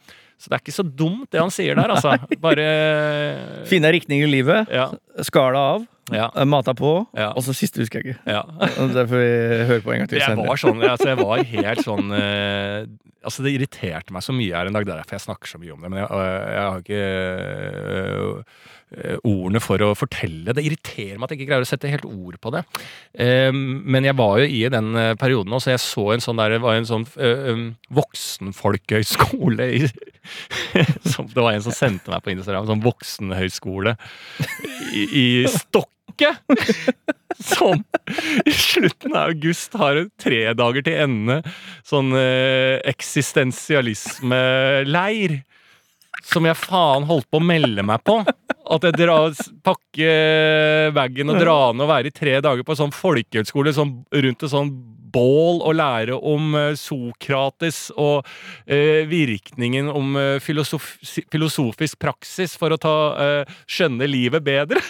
[0.41, 2.17] Så det er ikke så dumt, det han sier der, altså.
[2.45, 2.65] Bare
[3.69, 4.73] Finne riktning i livet.
[4.73, 4.89] Ja.
[5.25, 5.85] Skala av.
[6.13, 6.27] Ja.
[6.37, 7.07] eh, Mata på.
[7.17, 7.31] Ja.
[7.33, 8.21] Og så siste husker jeg ikke.
[8.35, 8.43] ja.
[8.97, 9.33] Det får vi
[9.71, 12.85] høre på en gang til Jeg var sånn, altså jeg var helt sånn eh,
[13.25, 14.85] Altså Det irriterte meg så mye her en dag.
[14.85, 15.89] Det er derfor jeg snakker så mye om det.
[15.95, 16.09] Men jeg,
[16.53, 18.43] jeg har ikke øh,
[18.99, 20.53] øh, ordene for å fortelle.
[20.53, 22.61] Det irriterer meg at jeg ikke greier å sette helt ord på det.
[23.17, 26.43] Eh, men jeg var jo i den eh, perioden også, så jeg så en sånn
[26.43, 27.09] der, det var en sånn
[27.97, 29.83] voksenfolkehøyskole i
[31.15, 32.69] som, Det var en som sendte meg på Instagram.
[32.69, 33.97] Sånn voksenhøyskole
[34.93, 35.89] i, i Stokke!
[37.55, 37.85] som
[38.47, 41.43] i slutten av august har tre dager til ende
[41.87, 45.43] sånn eh, eksistensialismeleir.
[46.25, 48.25] Som jeg faen holdt på å melde meg på.
[48.25, 49.33] At jeg dra,
[49.67, 53.93] pakker bagen og dra ned og være i tre dager på en sånn folkehøgskole sånn,
[54.15, 54.71] rundt et sånn
[55.15, 58.27] bål og lære om eh, Sokrates og
[58.67, 60.95] eh, virkningen om eh, filosof
[61.33, 64.83] filosofisk praksis for å ta, eh, skjønne livet bedre.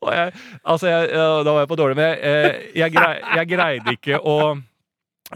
[0.00, 0.32] Og jeg,
[0.64, 2.04] altså jeg, da var jeg på dårlig, men
[2.74, 4.38] jeg, eh, jeg greide ikke å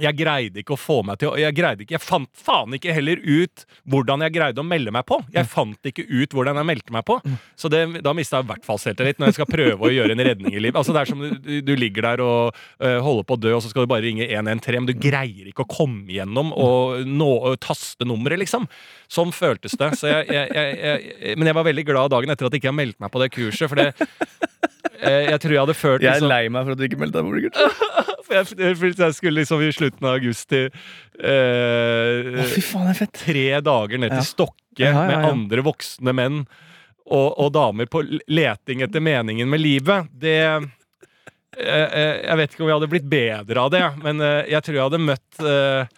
[0.03, 3.23] jeg greide ikke å få meg til Jeg greide ikke, jeg fant faen ikke heller
[3.23, 5.21] ut hvordan jeg greide å melde meg på.
[5.35, 7.19] Jeg fant ikke ut hvordan jeg meldte meg på.
[7.59, 10.17] Så det, da mista jeg i hvert fall selvtillit når jeg skal prøve å gjøre
[10.17, 10.81] en redning i livet.
[10.81, 13.65] Altså Det er som du, du ligger der og uh, holder på å dø, og
[13.65, 17.31] så skal du bare ringe 113, men du greier ikke å komme gjennom og, nå,
[17.53, 18.67] og taste nummeret, liksom.
[19.09, 19.93] Sånn føltes det.
[19.97, 22.89] Så jeg, jeg, jeg, men jeg var veldig glad dagen etter at jeg ikke meldte
[22.89, 23.93] meldt meg på det kurset, for det
[25.03, 27.01] eh, jeg tror jeg hadde ført Jeg er liksom- lei meg for at du ikke
[27.01, 27.53] meldte deg på det jeg,
[28.29, 32.99] for jeg skulle liksom i slutten av august til eh, Å, fy faen, det er
[33.03, 33.21] fett.
[33.25, 34.27] tre dager ned til.
[34.29, 35.31] Stokke Ja, ja, med ja.
[35.33, 36.43] andre voksne menn
[37.09, 40.11] og, og damer på leting etter meningen med livet.
[40.13, 40.67] Det eh,
[41.57, 44.77] eh, Jeg vet ikke om jeg hadde blitt bedre av det, men eh, jeg tror
[44.79, 45.97] jeg hadde møtt eh,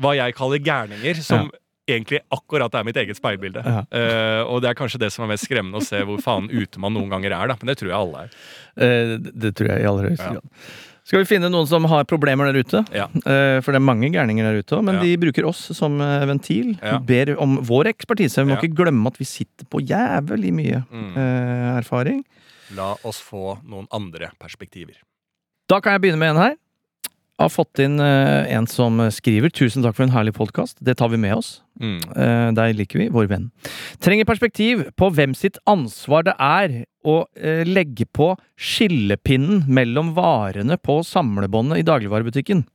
[0.00, 1.50] hva jeg kaller gærninger, som
[1.90, 3.64] egentlig akkurat er mitt eget speilbilde.
[3.66, 3.80] Ja.
[3.90, 6.78] Eh, og det er kanskje det som er mest skremmende, å se hvor faen ute
[6.78, 7.50] man noen ganger er.
[7.50, 7.56] Da.
[7.58, 8.36] Men det tror jeg alle er.
[8.76, 10.36] Eh, det, det tror jeg i aller høyeste Ja.
[10.38, 10.70] grad.
[11.10, 12.84] Skal vi finne noen som har problemer der ute?
[12.94, 13.08] Ja.
[13.18, 15.02] Eh, for det er mange gærninger der ute òg, men Ja.
[15.02, 16.76] de bruker oss som eh, ventil.
[16.78, 16.98] Ja.
[17.02, 18.44] Ber om vår ekspertise.
[18.44, 21.16] Vi må ikke glemme at vi sitter på jævlig mye Mm.
[21.16, 22.22] eh, erfaring.
[22.76, 24.94] La oss få noen andre perspektiver.
[25.68, 26.54] Da kan jeg begynne med en her.
[27.40, 30.76] Har fått inn eh, en som skriver 'Tusen takk for en herlig podkast'.
[30.84, 31.62] Det tar vi med oss.
[31.80, 32.00] Mm.
[32.12, 33.46] Eh, deg liker vi, vår venn.
[34.04, 40.76] Trenger perspektiv på hvem sitt ansvar det er å eh, legge på skillepinnen mellom varene
[40.76, 42.66] på samlebåndet i dagligvarebutikken.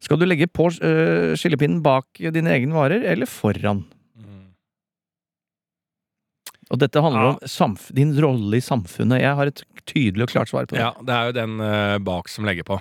[0.00, 3.84] Skal du legge på skillepinnen bak dine egne varer, eller foran?
[4.18, 4.48] Mm.
[6.72, 7.66] Og dette handler Ja.
[7.68, 9.20] om din rolle i samfunnet.
[9.20, 10.80] Jeg har et tydelig og klart svar på det.
[10.80, 12.80] Ja, det er jo den bak som legger på.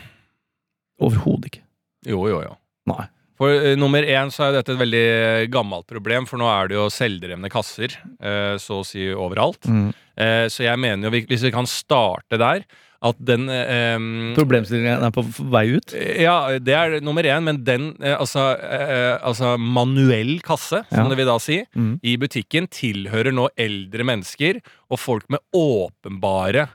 [1.01, 1.63] Overhodet ikke.
[2.09, 2.53] Jo, jo, jo.
[2.91, 3.07] Nei.
[3.41, 5.05] For uh, nummer én så er dette et veldig
[5.53, 9.65] gammelt problem, for nå er det jo selvdrevne kasser uh, så å si overalt.
[9.65, 9.89] Mm.
[10.19, 12.65] Uh, så jeg mener jo, hvis vi kan starte der,
[13.01, 14.03] at den um,
[14.37, 15.89] Problemstillingen er på vei ut.
[16.21, 21.09] Ja, det er nummer én, men den eh, altså, eh, altså manuell kasse, som Ja.
[21.09, 21.95] det vil da si, Mm.
[22.05, 24.59] i butikken tilhører nå eldre mennesker
[24.93, 26.67] og folk med åpenbare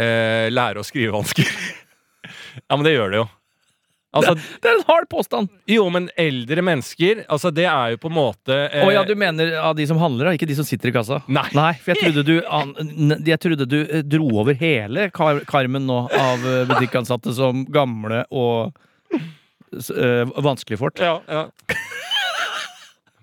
[0.00, 1.44] eh, lære- og skrivevansker.
[2.70, 3.26] ja, men det gjør det jo.
[4.16, 5.50] Altså, Det er en hard påstand!
[5.70, 9.14] jo, men eldre mennesker, altså det er jo på en måte eh, Oh, ja, du
[9.18, 11.20] mener av de som handler, ikke de som sitter i kassa?
[11.28, 11.46] Nei.
[11.56, 12.74] Nei, for jeg trodde du, an,
[13.26, 18.24] jeg trodde du eh, dro over hele kar karmen nå av eh, butikkansatte som gamle
[18.30, 18.72] og
[19.14, 19.22] øh,
[19.96, 21.02] eh, vanskeligfort.
[21.02, 21.46] Ja, ja.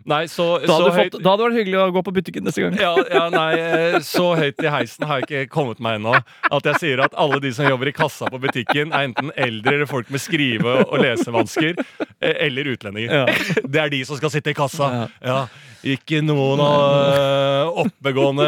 [0.05, 2.43] Nei, så, Da så hadde, høyt da hadde det vært hyggelig å gå på butikken
[2.43, 2.77] neste gang.
[2.79, 6.13] ja, ja, nei, eh, så høyt i heisen har jeg ikke kommet meg ennå.
[6.51, 9.73] At jeg sier at alle de som jobber i kassa på butikken, er enten eldre
[9.77, 11.77] eller folk med skrive- og lesevansker.
[12.21, 13.11] eh, Eller utlendinger.
[13.23, 13.61] Ja.
[13.63, 14.89] Det er de som skal sitte i kassa.
[14.93, 15.07] Ja.
[15.23, 15.45] Ja.
[15.83, 18.45] Ikke noen av eh, oppegående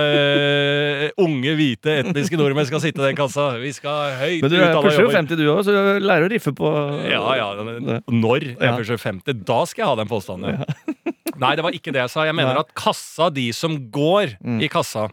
[1.19, 3.49] unge, hvite, etniske nordmenn skal sitte i den kassa.
[3.59, 5.17] Vi skal høyt Men du er pusher jo jobber.
[5.19, 6.71] 50 du òg, så du lærer å riffe på
[7.11, 7.49] Ja, ja.
[8.07, 8.75] Når jeg Ja.
[8.77, 10.63] pusher 50, da skal jeg ha den påstanden.
[11.39, 12.23] Nei, det var ikke det jeg sa.
[12.25, 14.61] Jeg mener at kassa, de som går Mm.
[14.63, 15.09] i kassa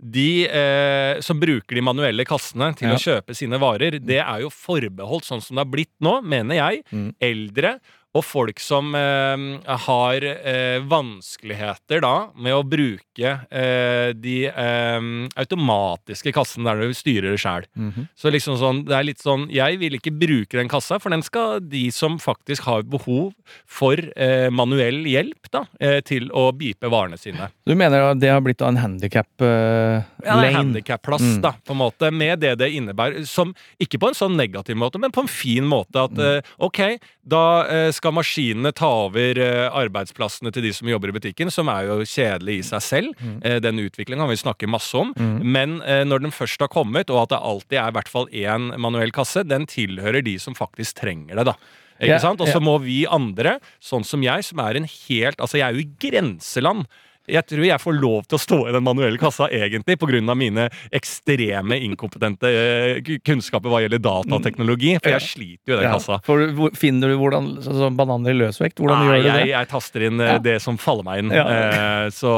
[0.00, 2.94] de eh, som bruker de manuelle kassene til Ja.
[2.94, 6.54] å kjøpe sine varer, det er jo forbeholdt sånn som det har blitt nå, mener
[6.54, 7.14] jeg, Mm.
[7.20, 7.80] eldre
[8.16, 9.42] og folk som eh,
[9.84, 17.36] har eh, vanskeligheter da med å bruke eh, de eh, automatiske kassene der du styrer
[17.38, 17.66] sjæl.
[17.76, 18.08] -hmm.
[18.16, 21.22] Så liksom sånn, det er litt sånn Jeg vil ikke bruke den kassa, for den
[21.22, 23.32] skal de som faktisk har behov
[23.66, 27.50] for eh, manuell hjelp, da, eh, til å bipe varene sine.
[27.66, 30.04] Du mener det har blitt en handikap-lane?
[30.24, 31.40] Ja, en handikapplass, Mm.
[31.42, 33.26] da, på en måte, med det det innebærer.
[33.26, 35.96] Som, ikke på en sånn negativ måte, men på en fin måte.
[36.04, 36.42] At Mm.
[36.58, 41.50] ok, da eh, skal maskinene ta over eh, arbeidsplassene til de som jobber i butikken,
[41.52, 43.18] som er jo kjedelig i seg selv.
[43.20, 43.34] Mm.
[43.44, 45.12] Eh, den utviklingen kan vi snakke masse om.
[45.44, 48.30] Men eh, når den først har kommet, og at det alltid er i hvert fall
[48.32, 51.56] én manuell kasse, den tilhører de som faktisk trenger det, da.
[51.98, 52.40] Ikke sant?
[52.40, 55.74] Og så må vi andre, sånn som jeg, som er en helt Altså, jeg er
[55.74, 56.86] jo i grenseland.
[57.28, 60.34] Jeg tror jeg får lov til å stå i den manuelle kassa, egentlig, pga.
[60.38, 64.94] mine ekstreme inkompetente eh, kunnskaper hva gjelder datateknologi.
[65.02, 66.18] For jeg sliter jo i den Ja, kassa.
[66.24, 68.78] for finner du hvordan så, så bananer i løsvekt?
[68.80, 69.52] Hvordan Nei, gjør du jeg, det?
[69.52, 70.38] jeg taster inn eh, Ja.
[70.48, 71.30] det som faller meg inn.
[71.34, 71.44] Ja.
[71.48, 72.32] Eh, så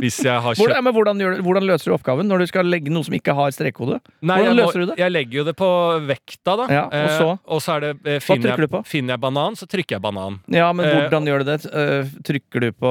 [0.00, 2.90] hvis jeg har kjøpt hvordan, hvordan, du- hvordan løser du oppgaven når du skal legge
[2.92, 4.00] noe som ikke har strekkode?
[4.22, 4.98] Nei, Hvordan jeg, løser du det?
[5.00, 5.70] jeg legger jo det på
[6.08, 6.66] vekta, da.
[6.86, 7.28] Og så?
[7.30, 10.40] Eh, og så det eh, finner, jeg, finner jeg banan, så trykker jeg banan.
[10.50, 11.58] Ja, men hvordan gjør du det?
[12.26, 12.90] Trykker du på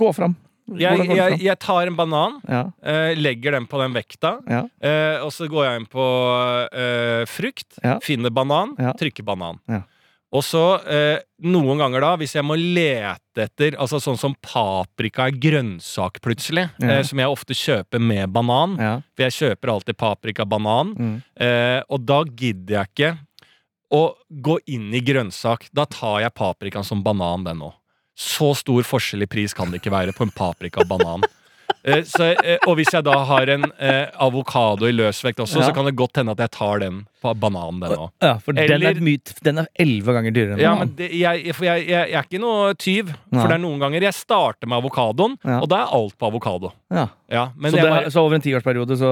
[0.00, 0.36] gå fram.
[0.78, 5.16] Jeg, jeg, jeg tar en banan, Ja, eh, legger den på den vekta, ja, eh,
[5.24, 6.04] og så går jeg inn på
[6.70, 7.96] eh, frukt, Ja.
[8.04, 9.58] finner banan, trykker banan.
[9.66, 9.80] Ja.
[10.30, 13.16] Og så eh, noen ganger da, hvis jeg må lete
[13.48, 18.76] etter Altså sånn som paprika er grønnsak plutselig, eh, som jeg ofte kjøper med banan.
[19.16, 20.94] For jeg kjøper alltid paprika-banan.
[20.94, 21.16] Mm.
[21.34, 23.10] Eh, og da gidder jeg ikke
[23.90, 25.66] å gå inn i grønnsak.
[25.74, 27.74] Da tar jeg paprikaen som banan, den òg.
[28.20, 31.22] Så stor forskjell i pris kan det ikke være på en paprika og banan.
[31.80, 35.68] Eh, så, eh, og hvis jeg da har en eh, avokado i løsvekt også, Ja.
[35.70, 38.10] så kan det godt hende at jeg tar den på bananen, den òg.
[38.22, 40.88] Ja, for den Eller- er myt, Den er elleve ganger dyrere enn Ja, banan.
[40.88, 43.06] men det, jeg, for jeg, jeg, jeg er ikke noe tyv.
[43.30, 43.40] Nei.
[43.40, 45.60] For det er noen ganger jeg starter med avokadoen, Ja.
[45.60, 46.72] og da er alt på avokado.
[46.90, 47.08] Ja.
[47.30, 49.10] Ja, men så, det, bare- så over en tiårsperiode så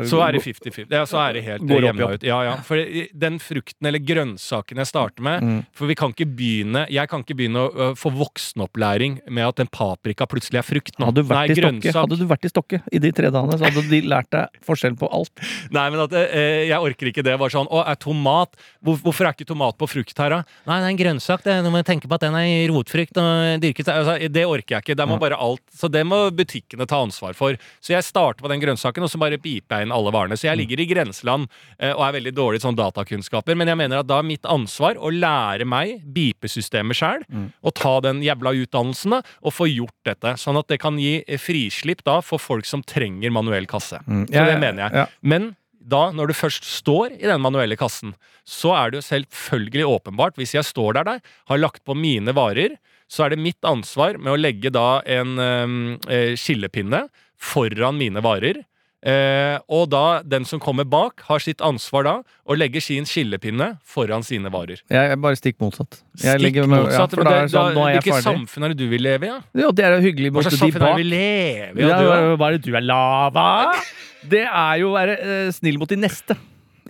[0.00, 0.90] eh, så er det 50-50.
[0.90, 2.22] Ja, så er det helt jevna ut.
[2.26, 2.56] Ja, ja.
[2.66, 2.74] For
[3.14, 5.64] den frukten eller grønnsaken jeg starter med Mm.
[5.72, 9.68] For vi kan ikke begynne Jeg kan ikke begynne å få voksenopplæring med at en
[9.70, 10.98] paprika plutselig er frukt.
[10.98, 11.06] Nå.
[11.06, 13.56] hadde du, vært Nei, i Stokke, hadde du vært i Stokke i de tre dagene,
[13.58, 15.30] så hadde de lært deg forskjell på alt.
[15.76, 17.36] Nei, men at eh, jeg orker ikke det.
[17.50, 20.40] Bare sånn Å, er tomat Hvor, Hvorfor er ikke tomat på frukt her, da?
[20.68, 21.42] Nei, det er en grønnsak.
[21.44, 21.56] Det.
[21.64, 24.96] Nå må tenke på at den er rotfrukt og dyrket altså, Det orker jeg ikke.
[25.00, 27.58] Det må bare alt Så det må butikkene ta ansvar for.
[27.82, 30.38] Så jeg starter på den grønnsaken, og så bare piper jeg inn alle varene.
[30.38, 31.48] Så jeg ligger i grenseland
[31.78, 33.56] eh, og er veldig dårlig sånn datakunnskaper.
[33.58, 37.24] Men jeg mener at da er mitt ansvar å lære meg bipesystemet sjøl,
[37.64, 40.34] og ta den jævla utdannelsen da, og få gjort dette.
[40.40, 44.00] Sånn at det kan gi eh, frislipp da for folk som trenger manuell kasse.
[44.06, 45.08] Så Ja, det mener jeg.
[45.22, 45.50] Men
[45.90, 48.14] da, når du først står i den manuelle kassen,
[48.46, 51.20] så er det jo selvfølgelig åpenbart, hvis jeg står der der,
[51.50, 52.78] har lagt på mine varer,
[53.10, 57.08] så er det mitt ansvar med å legge da en eh, skillepinne
[57.40, 58.62] foran mine varer.
[59.00, 63.70] Eh, og da den som kommer bak, har sitt ansvar da å legge sin skillepinne
[63.86, 64.82] foran sine varer.
[64.92, 66.02] Jeg er bare stikk motsatt.
[66.20, 67.16] Jeg Stikk med, motsatt.
[67.16, 68.26] Ja, er det, det sånn, da, er hvilket ferdig.
[68.28, 69.32] samfunn er det du vil leve i?
[69.32, 69.38] Ja?
[69.62, 71.86] Ja, det er jo hyggelig Hva slags de samfunn er det vi lever i?
[71.86, 72.20] Ja, Ja,
[72.50, 73.48] er du er lava?
[74.30, 76.36] Det er jo å være eh, snill mot de neste.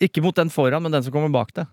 [0.02, 1.68] Ikke mot den foran, men den som kommer bak deg.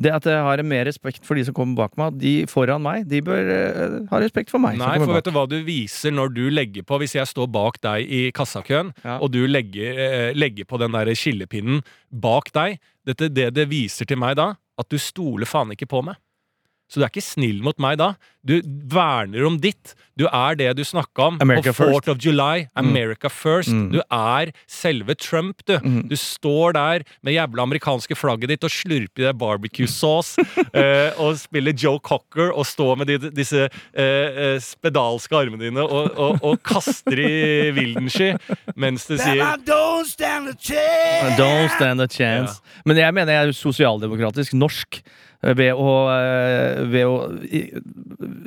[0.00, 2.16] Det at jeg har mer respekt for de som kommer bak meg.
[2.22, 4.78] De foran meg, de bør uh, ha respekt for meg.
[4.80, 5.18] Nei, for bak.
[5.18, 8.22] vet du hva du viser når du legger på Hvis jeg står bak deg i
[8.32, 9.18] kassakøen, Ja.
[9.20, 14.08] og du legger, uh, legger på den der skillepinnen bak deg dette, Det det viser
[14.08, 16.16] til meg da, at du stoler faen ikke på meg.
[16.90, 18.14] Så du er ikke snill mot meg da.
[18.42, 18.56] Du
[18.90, 19.92] verner om ditt.
[20.18, 22.66] Du er det du snakka om America på 4th of July.
[22.74, 23.70] America first.
[23.70, 23.92] Mm.
[23.92, 25.76] Du er selve Trump, du.
[26.08, 30.40] Du står der med jævla amerikanske flagget ditt og slurper i deg barbecue sauce
[30.74, 35.84] eh, og spiller Joe Cocker og står med de, disse eh, eh, spedalske armene dine
[35.84, 38.32] og, og, og kaster i Wildensky
[38.80, 41.36] mens du sier I don't stand a chance.
[41.38, 42.60] Don't stand a chance.
[42.84, 45.02] Men jeg mener jeg er sosialdemokratisk norsk
[45.42, 47.16] ved å, eh, ved å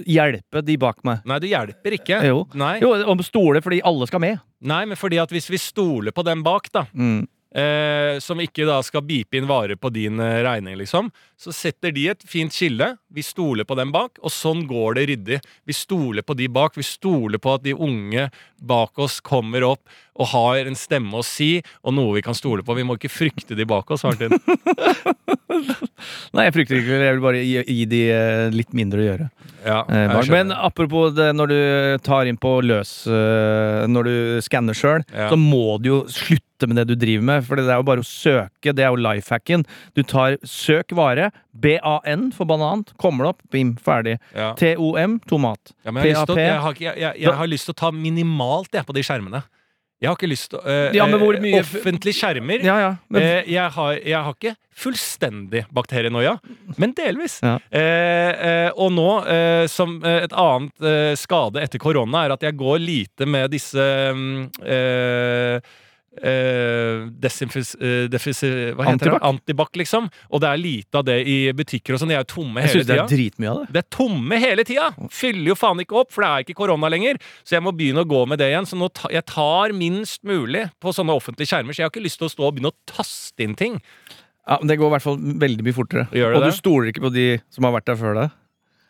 [0.05, 1.23] hjelpe de bak meg.
[1.25, 2.19] Nei, du hjelper ikke.
[2.27, 2.43] Jo.
[2.53, 2.75] Nei.
[2.83, 4.41] Jo, om stole fordi alle skal med.
[4.61, 7.27] Nei, men fordi at hvis vi stoler på dem bak, da Mm.
[7.55, 11.91] Eh, som ikke da skal bipe inn varer på din eh, regning, liksom, så setter
[11.93, 12.93] de et fint skille.
[13.13, 15.39] Vi stoler på dem bak, og sånn går det ryddig.
[15.67, 16.77] Vi stoler på de bak.
[16.79, 18.29] Vi stoler på at de unge
[18.63, 19.81] bak oss kommer opp
[20.15, 22.75] og har en stemme å si, og noe vi kan stole på.
[22.77, 24.31] Vi må ikke frykte de bak oss, Martin.
[26.33, 26.99] Nei, jeg frykter ikke.
[27.01, 29.29] Jeg vil bare gi, gi de eh, litt mindre å gjøre.
[29.63, 30.11] Ja, Eh.
[30.27, 31.59] Men apropos det når du
[32.03, 35.29] tar inn på løs eh, Når du skanner sjøl, Ja.
[35.31, 37.45] så må du jo slutte med det du driver med.
[37.47, 38.73] For det er jo bare å søke.
[38.75, 39.65] Det er jo lifehacken.
[39.95, 41.31] Du tar søk vare.
[41.53, 42.85] BAN for banan.
[43.01, 43.41] Kommer det opp.
[43.53, 44.17] Bim, ferdig.
[44.35, 44.53] Ja.
[44.59, 45.73] TOM tomat.
[45.85, 47.65] Ja, men jeg, har lyst til, å- jeg, har, ikke- jeg, jeg, jeg har lyst
[47.69, 49.43] til å ta minimalt jeg, på de skjermene.
[50.03, 52.59] Jeg har ikke lyst til å eh, Ja, men hvor eh, mye- Offentlige skjermer.
[52.65, 52.89] Ja, ja.
[53.07, 56.33] Men, Eh, jeg, har, jeg har ikke fullstendig bakterienoia,
[56.81, 57.37] men delvis.
[57.45, 57.53] Ja.
[57.71, 62.43] Eh, eh, og nå, eh, som eh, et annet eh, skade etter korona, er at
[62.43, 65.61] jeg går lite med disse mm, eh,
[66.21, 67.73] eh, desinfis...
[67.79, 69.19] eh, hva heter Antibac?
[69.19, 69.27] det?
[69.29, 70.09] Antibac, liksom.
[70.29, 72.11] Og det er lite av det i butikker og sånn.
[72.13, 73.05] De er jo tomme jeg hele syns det tida.
[73.07, 73.67] er dritmye av det.
[73.77, 74.89] Det er tomme hele tida!
[75.13, 77.21] Fyller jo faen ikke opp, for det er ikke korona lenger.
[77.43, 78.69] Så jeg må begynne å gå med det igjen.
[78.69, 81.73] Så nå ta, jeg tar minst mulig på sånne offentlige skjermer.
[81.75, 83.79] Så jeg har ikke lyst til å stå og begynne å taste inn ting.
[84.43, 86.07] Ja, men Det går i hvert fall veldig mye fortere.
[86.11, 86.49] Gjør det Og det?
[86.51, 88.39] du stoler ikke på de som har vært der før deg.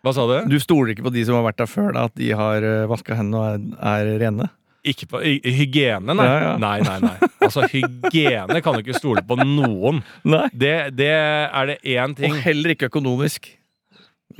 [0.03, 0.33] Hva sa du?
[0.51, 2.87] Du stoler ikke på de som har vært der før deg, at de har uh,
[2.91, 4.49] vaska hendene og er, er rene.
[4.83, 6.25] Ikke på hygiene, nei.
[6.27, 6.53] Ja, ja.
[6.59, 7.27] Nei, nei, nei.
[7.39, 10.01] Altså, hygiene kan du ikke stole på noen.
[10.51, 13.47] Det, det er det én ting Og heller ikke økonomisk.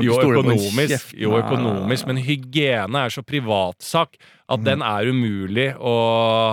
[0.02, 4.16] Jo, økonomisk, jo, økonomisk, men hygiene er så privatsak
[4.50, 4.66] at Mm.
[4.66, 5.92] den er umulig å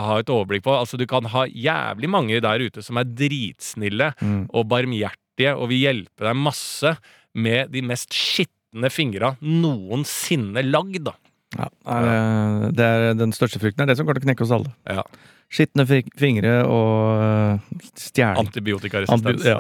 [0.05, 0.75] ha et overblikk på.
[0.77, 4.45] Altså, du kan ha jævlig mange der ute som er dritsnille Mm.
[4.55, 6.93] og barmhjertige og vil hjelpe deg masse
[7.35, 11.15] med de mest skitne fingra noensinne lagd, da.
[11.59, 14.53] Ja, er, det er den største frykten er det som kommer til å knekke oss
[14.55, 14.71] alle.
[14.87, 15.03] Ja.
[15.51, 15.87] Skitne
[16.21, 18.39] fingre og øh, stjerne...
[18.45, 19.25] Antibiotikaresistens.
[19.27, 19.59] Antibi ja.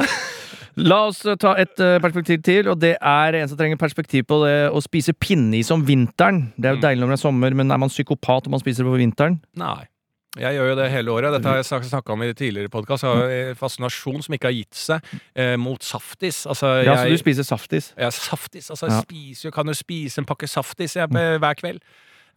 [0.79, 4.39] La oss uh, ta et perspektiv til, og det er en som trenger perspektiv på
[4.47, 6.45] det å spise pinneis om vinteren.
[6.57, 6.85] Det er jo Mm.
[6.87, 9.41] deilig når det er sommer, men er man psykopat om man spiser det på vinteren?
[9.59, 9.83] Nei.
[10.39, 11.33] Jeg gjør jo det hele året.
[11.35, 13.03] Dette har jeg snakka om i tidligere podkast.
[13.03, 16.45] Jeg en fascinasjon som ikke har gitt seg, eh, mot saftis.
[16.47, 17.93] Altså, Ja, så du spiser saftis?
[17.99, 19.01] Ja, saftis, altså, Ja.
[19.01, 21.81] jeg spiser kan jo spise en pakke saftis jeg, hver kveld.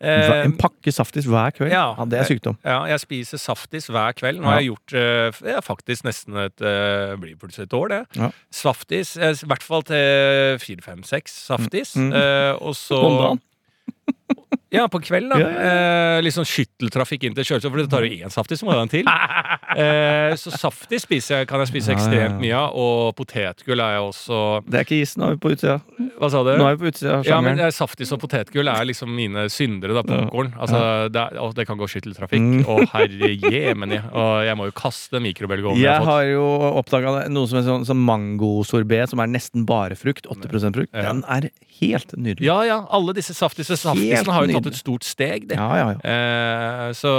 [0.01, 1.69] Eh, En pakke saftis hver kveld?
[1.71, 1.93] ja.
[2.05, 2.57] det er sykdom.
[2.65, 4.39] Ja, jeg spiser saftis hver kveld.
[4.41, 8.07] Nå har jeg gjort eh, faktisk nesten et eh, Blir plutselig et år, det.
[8.17, 8.31] Ja.
[8.51, 9.15] Saftis.
[9.17, 11.95] eh, I hvert fall til fire, fem, seks saftis.
[11.95, 12.11] Mm.
[12.11, 13.41] Eh, og så Om dagen?
[14.73, 15.39] Ja, på kvelden, da.
[15.39, 15.79] Ja, ja,
[16.13, 18.73] Eh, litt sånn skytteltrafikk inn til kjøleskapet, for det tar jo én saftis, så må
[18.73, 19.05] du ha en til.
[19.73, 24.03] Eh, så saftis spiser jeg, kan jeg spise ekstremt mye av, og potetgull er jeg
[24.05, 25.79] også Det er ikke is, nå er vi på utsida.
[26.21, 26.51] Hva sa du?
[26.59, 29.95] Nå er vi på utsida Ja, men eh, Saftis og potetgull er liksom mine syndere,
[29.97, 30.03] da.
[30.05, 30.51] Popkorn.
[30.61, 32.43] Altså, det, er- å, det kan gå skytteltrafikk.
[32.43, 32.61] Mm.
[32.69, 33.97] Å, herre jemeni.
[34.13, 36.11] Og jeg må jo kaste mikrobølgeovnen jeg Jeg har fått.
[36.11, 36.45] har jo
[36.83, 40.29] oppdaga noe som er sånn som mangosorbé, som er nesten bare frukt.
[40.29, 40.93] 8% frukt.
[40.93, 41.49] Den er
[41.79, 42.45] helt nydelig.
[42.45, 42.77] Ja, ja.
[42.93, 43.73] Alle disse saftisene.
[43.73, 44.73] og saftisene har jo tatt nydelig.
[44.73, 45.57] et stort steg, det.
[45.59, 45.87] ja, ja.
[45.93, 46.13] ja.
[46.13, 47.11] Eh, så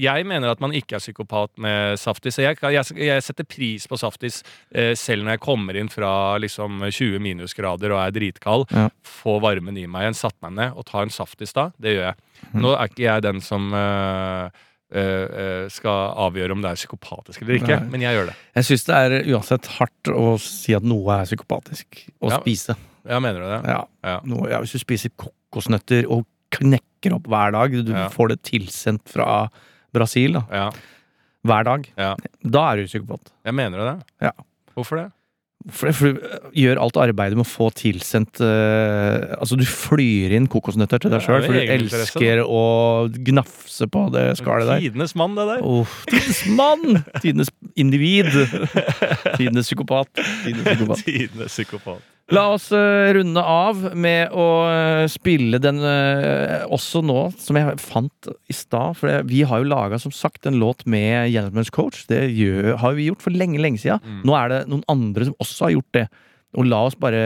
[0.00, 2.38] jeg mener at man ikke er psykopat med saftis.
[2.42, 4.42] Jeg, jeg, jeg setter pris på saftis
[4.74, 8.66] eh, selv når jeg kommer inn fra liksom 20 minusgrader og er dritkald.
[8.74, 8.88] Ja.
[9.06, 11.70] Få varmen i meg igjen, satt meg ned og ta en saftis da.
[11.78, 12.16] Det gjør jeg.
[12.52, 12.60] Mhm.
[12.64, 14.48] Nå er ikke jeg den som eh,
[14.94, 17.90] eh, eh, skal avgjøre om det er psykopatisk eller ikke, Nei.
[17.94, 18.34] men jeg gjør det.
[18.58, 22.04] Jeg syns det er uansett hardt å si at noe er psykopatisk.
[22.20, 22.40] Å Ja.
[22.42, 22.76] spise.
[23.08, 23.60] Ja, mener du det.
[23.68, 23.80] Ja.
[24.04, 24.20] Ja.
[24.24, 26.24] Nå, ja, hvis du spiser kokosnøtter og
[26.58, 28.08] knekker opp hver dag, du Ja.
[28.12, 29.48] får det tilsendt fra
[29.94, 30.70] Brasil da, Ja,
[31.44, 32.14] hver dag, ja.
[32.42, 33.34] da er du psykopat.
[33.44, 33.98] Jeg mener det.
[34.28, 34.32] Ja.
[34.74, 35.10] Hvorfor det?
[35.72, 40.34] For, for du øh, gjør alt arbeidet med å få tilsendt uh, Altså, du flyr
[40.36, 42.64] inn kokosnøtter til deg sjøl, for du elsker å
[43.08, 44.82] gnafse på det skallet der.
[44.84, 45.62] Tidenes mann, det der.
[45.64, 47.00] Oh, tidenes mann!
[47.24, 47.48] Tidenes
[47.80, 48.28] individ.
[49.38, 50.10] Tidenes psykopat.
[50.44, 51.04] Tidenes psykopat.
[51.08, 52.04] Tidenes psykopat.
[52.32, 57.74] La oss øh, runde av med å øh, spille den øh, også nå, som jeg
[57.84, 58.96] fant i stad.
[58.96, 62.06] For vi har jo laga, som sagt, en låt med Gentleman's Coach.
[62.08, 64.00] Det gjør, har vi gjort for lenge, lenge siden.
[64.00, 64.22] Mm.
[64.24, 66.06] Nå er det noen andre som også har gjort det.
[66.56, 67.20] Og la oss bare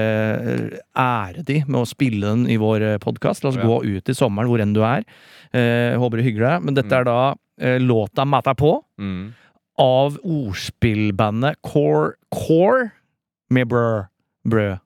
[0.98, 3.44] ære de med å spille den i vår podkast.
[3.44, 3.66] La oss Ja.
[3.68, 5.04] gå ut i sommeren hvor enn du er.
[5.52, 6.64] Eh, håper du hygger deg.
[6.64, 6.98] Men dette Mm.
[7.00, 9.34] er da eh, låta 'Mata på' Mm.
[9.78, 12.90] av ordspillbandet Core Core
[13.50, 14.06] med brød.
[14.48, 14.78] brød.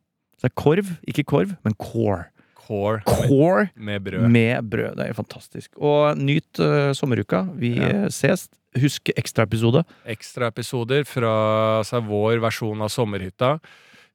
[0.42, 2.24] Så det er korv, ikke korv, men core.
[2.62, 4.28] Core Core med brød.
[4.30, 4.96] med brød.
[4.96, 5.70] Det er fantastisk.
[5.78, 7.44] Og nyt uh, sommeruka.
[7.58, 7.88] Vi Ja.
[8.06, 8.48] eh, ses.
[8.80, 9.84] Husk ekstraepisode.
[10.08, 13.58] Ekstraepisoder fra altså, vår versjon av Sommerhytta.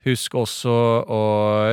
[0.06, 0.72] Husk også
[1.06, 1.22] å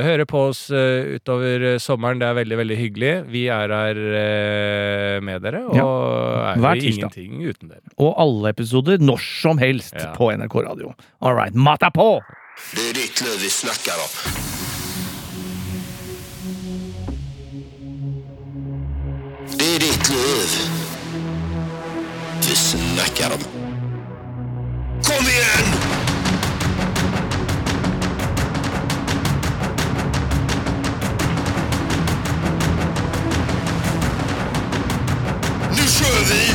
[0.03, 2.19] høre på oss eh, utover sommeren.
[2.19, 3.13] Det er veldig veldig hyggelig.
[3.31, 6.51] Vi er her med dere, og Ja.
[6.53, 7.15] er Hver tirsdag.
[7.17, 7.81] ingenting uten dere.
[7.97, 10.13] Og alle episoder når som helst Ja.
[10.13, 10.93] på NRK Radio.
[11.21, 12.19] All right, er på!
[12.55, 14.09] Det är ditt liv vi snackar om.
[19.57, 20.69] Det är ditt liv
[22.49, 23.39] vi snackar om.
[25.03, 25.65] Kom igen!
[35.71, 36.54] Nu kör vi!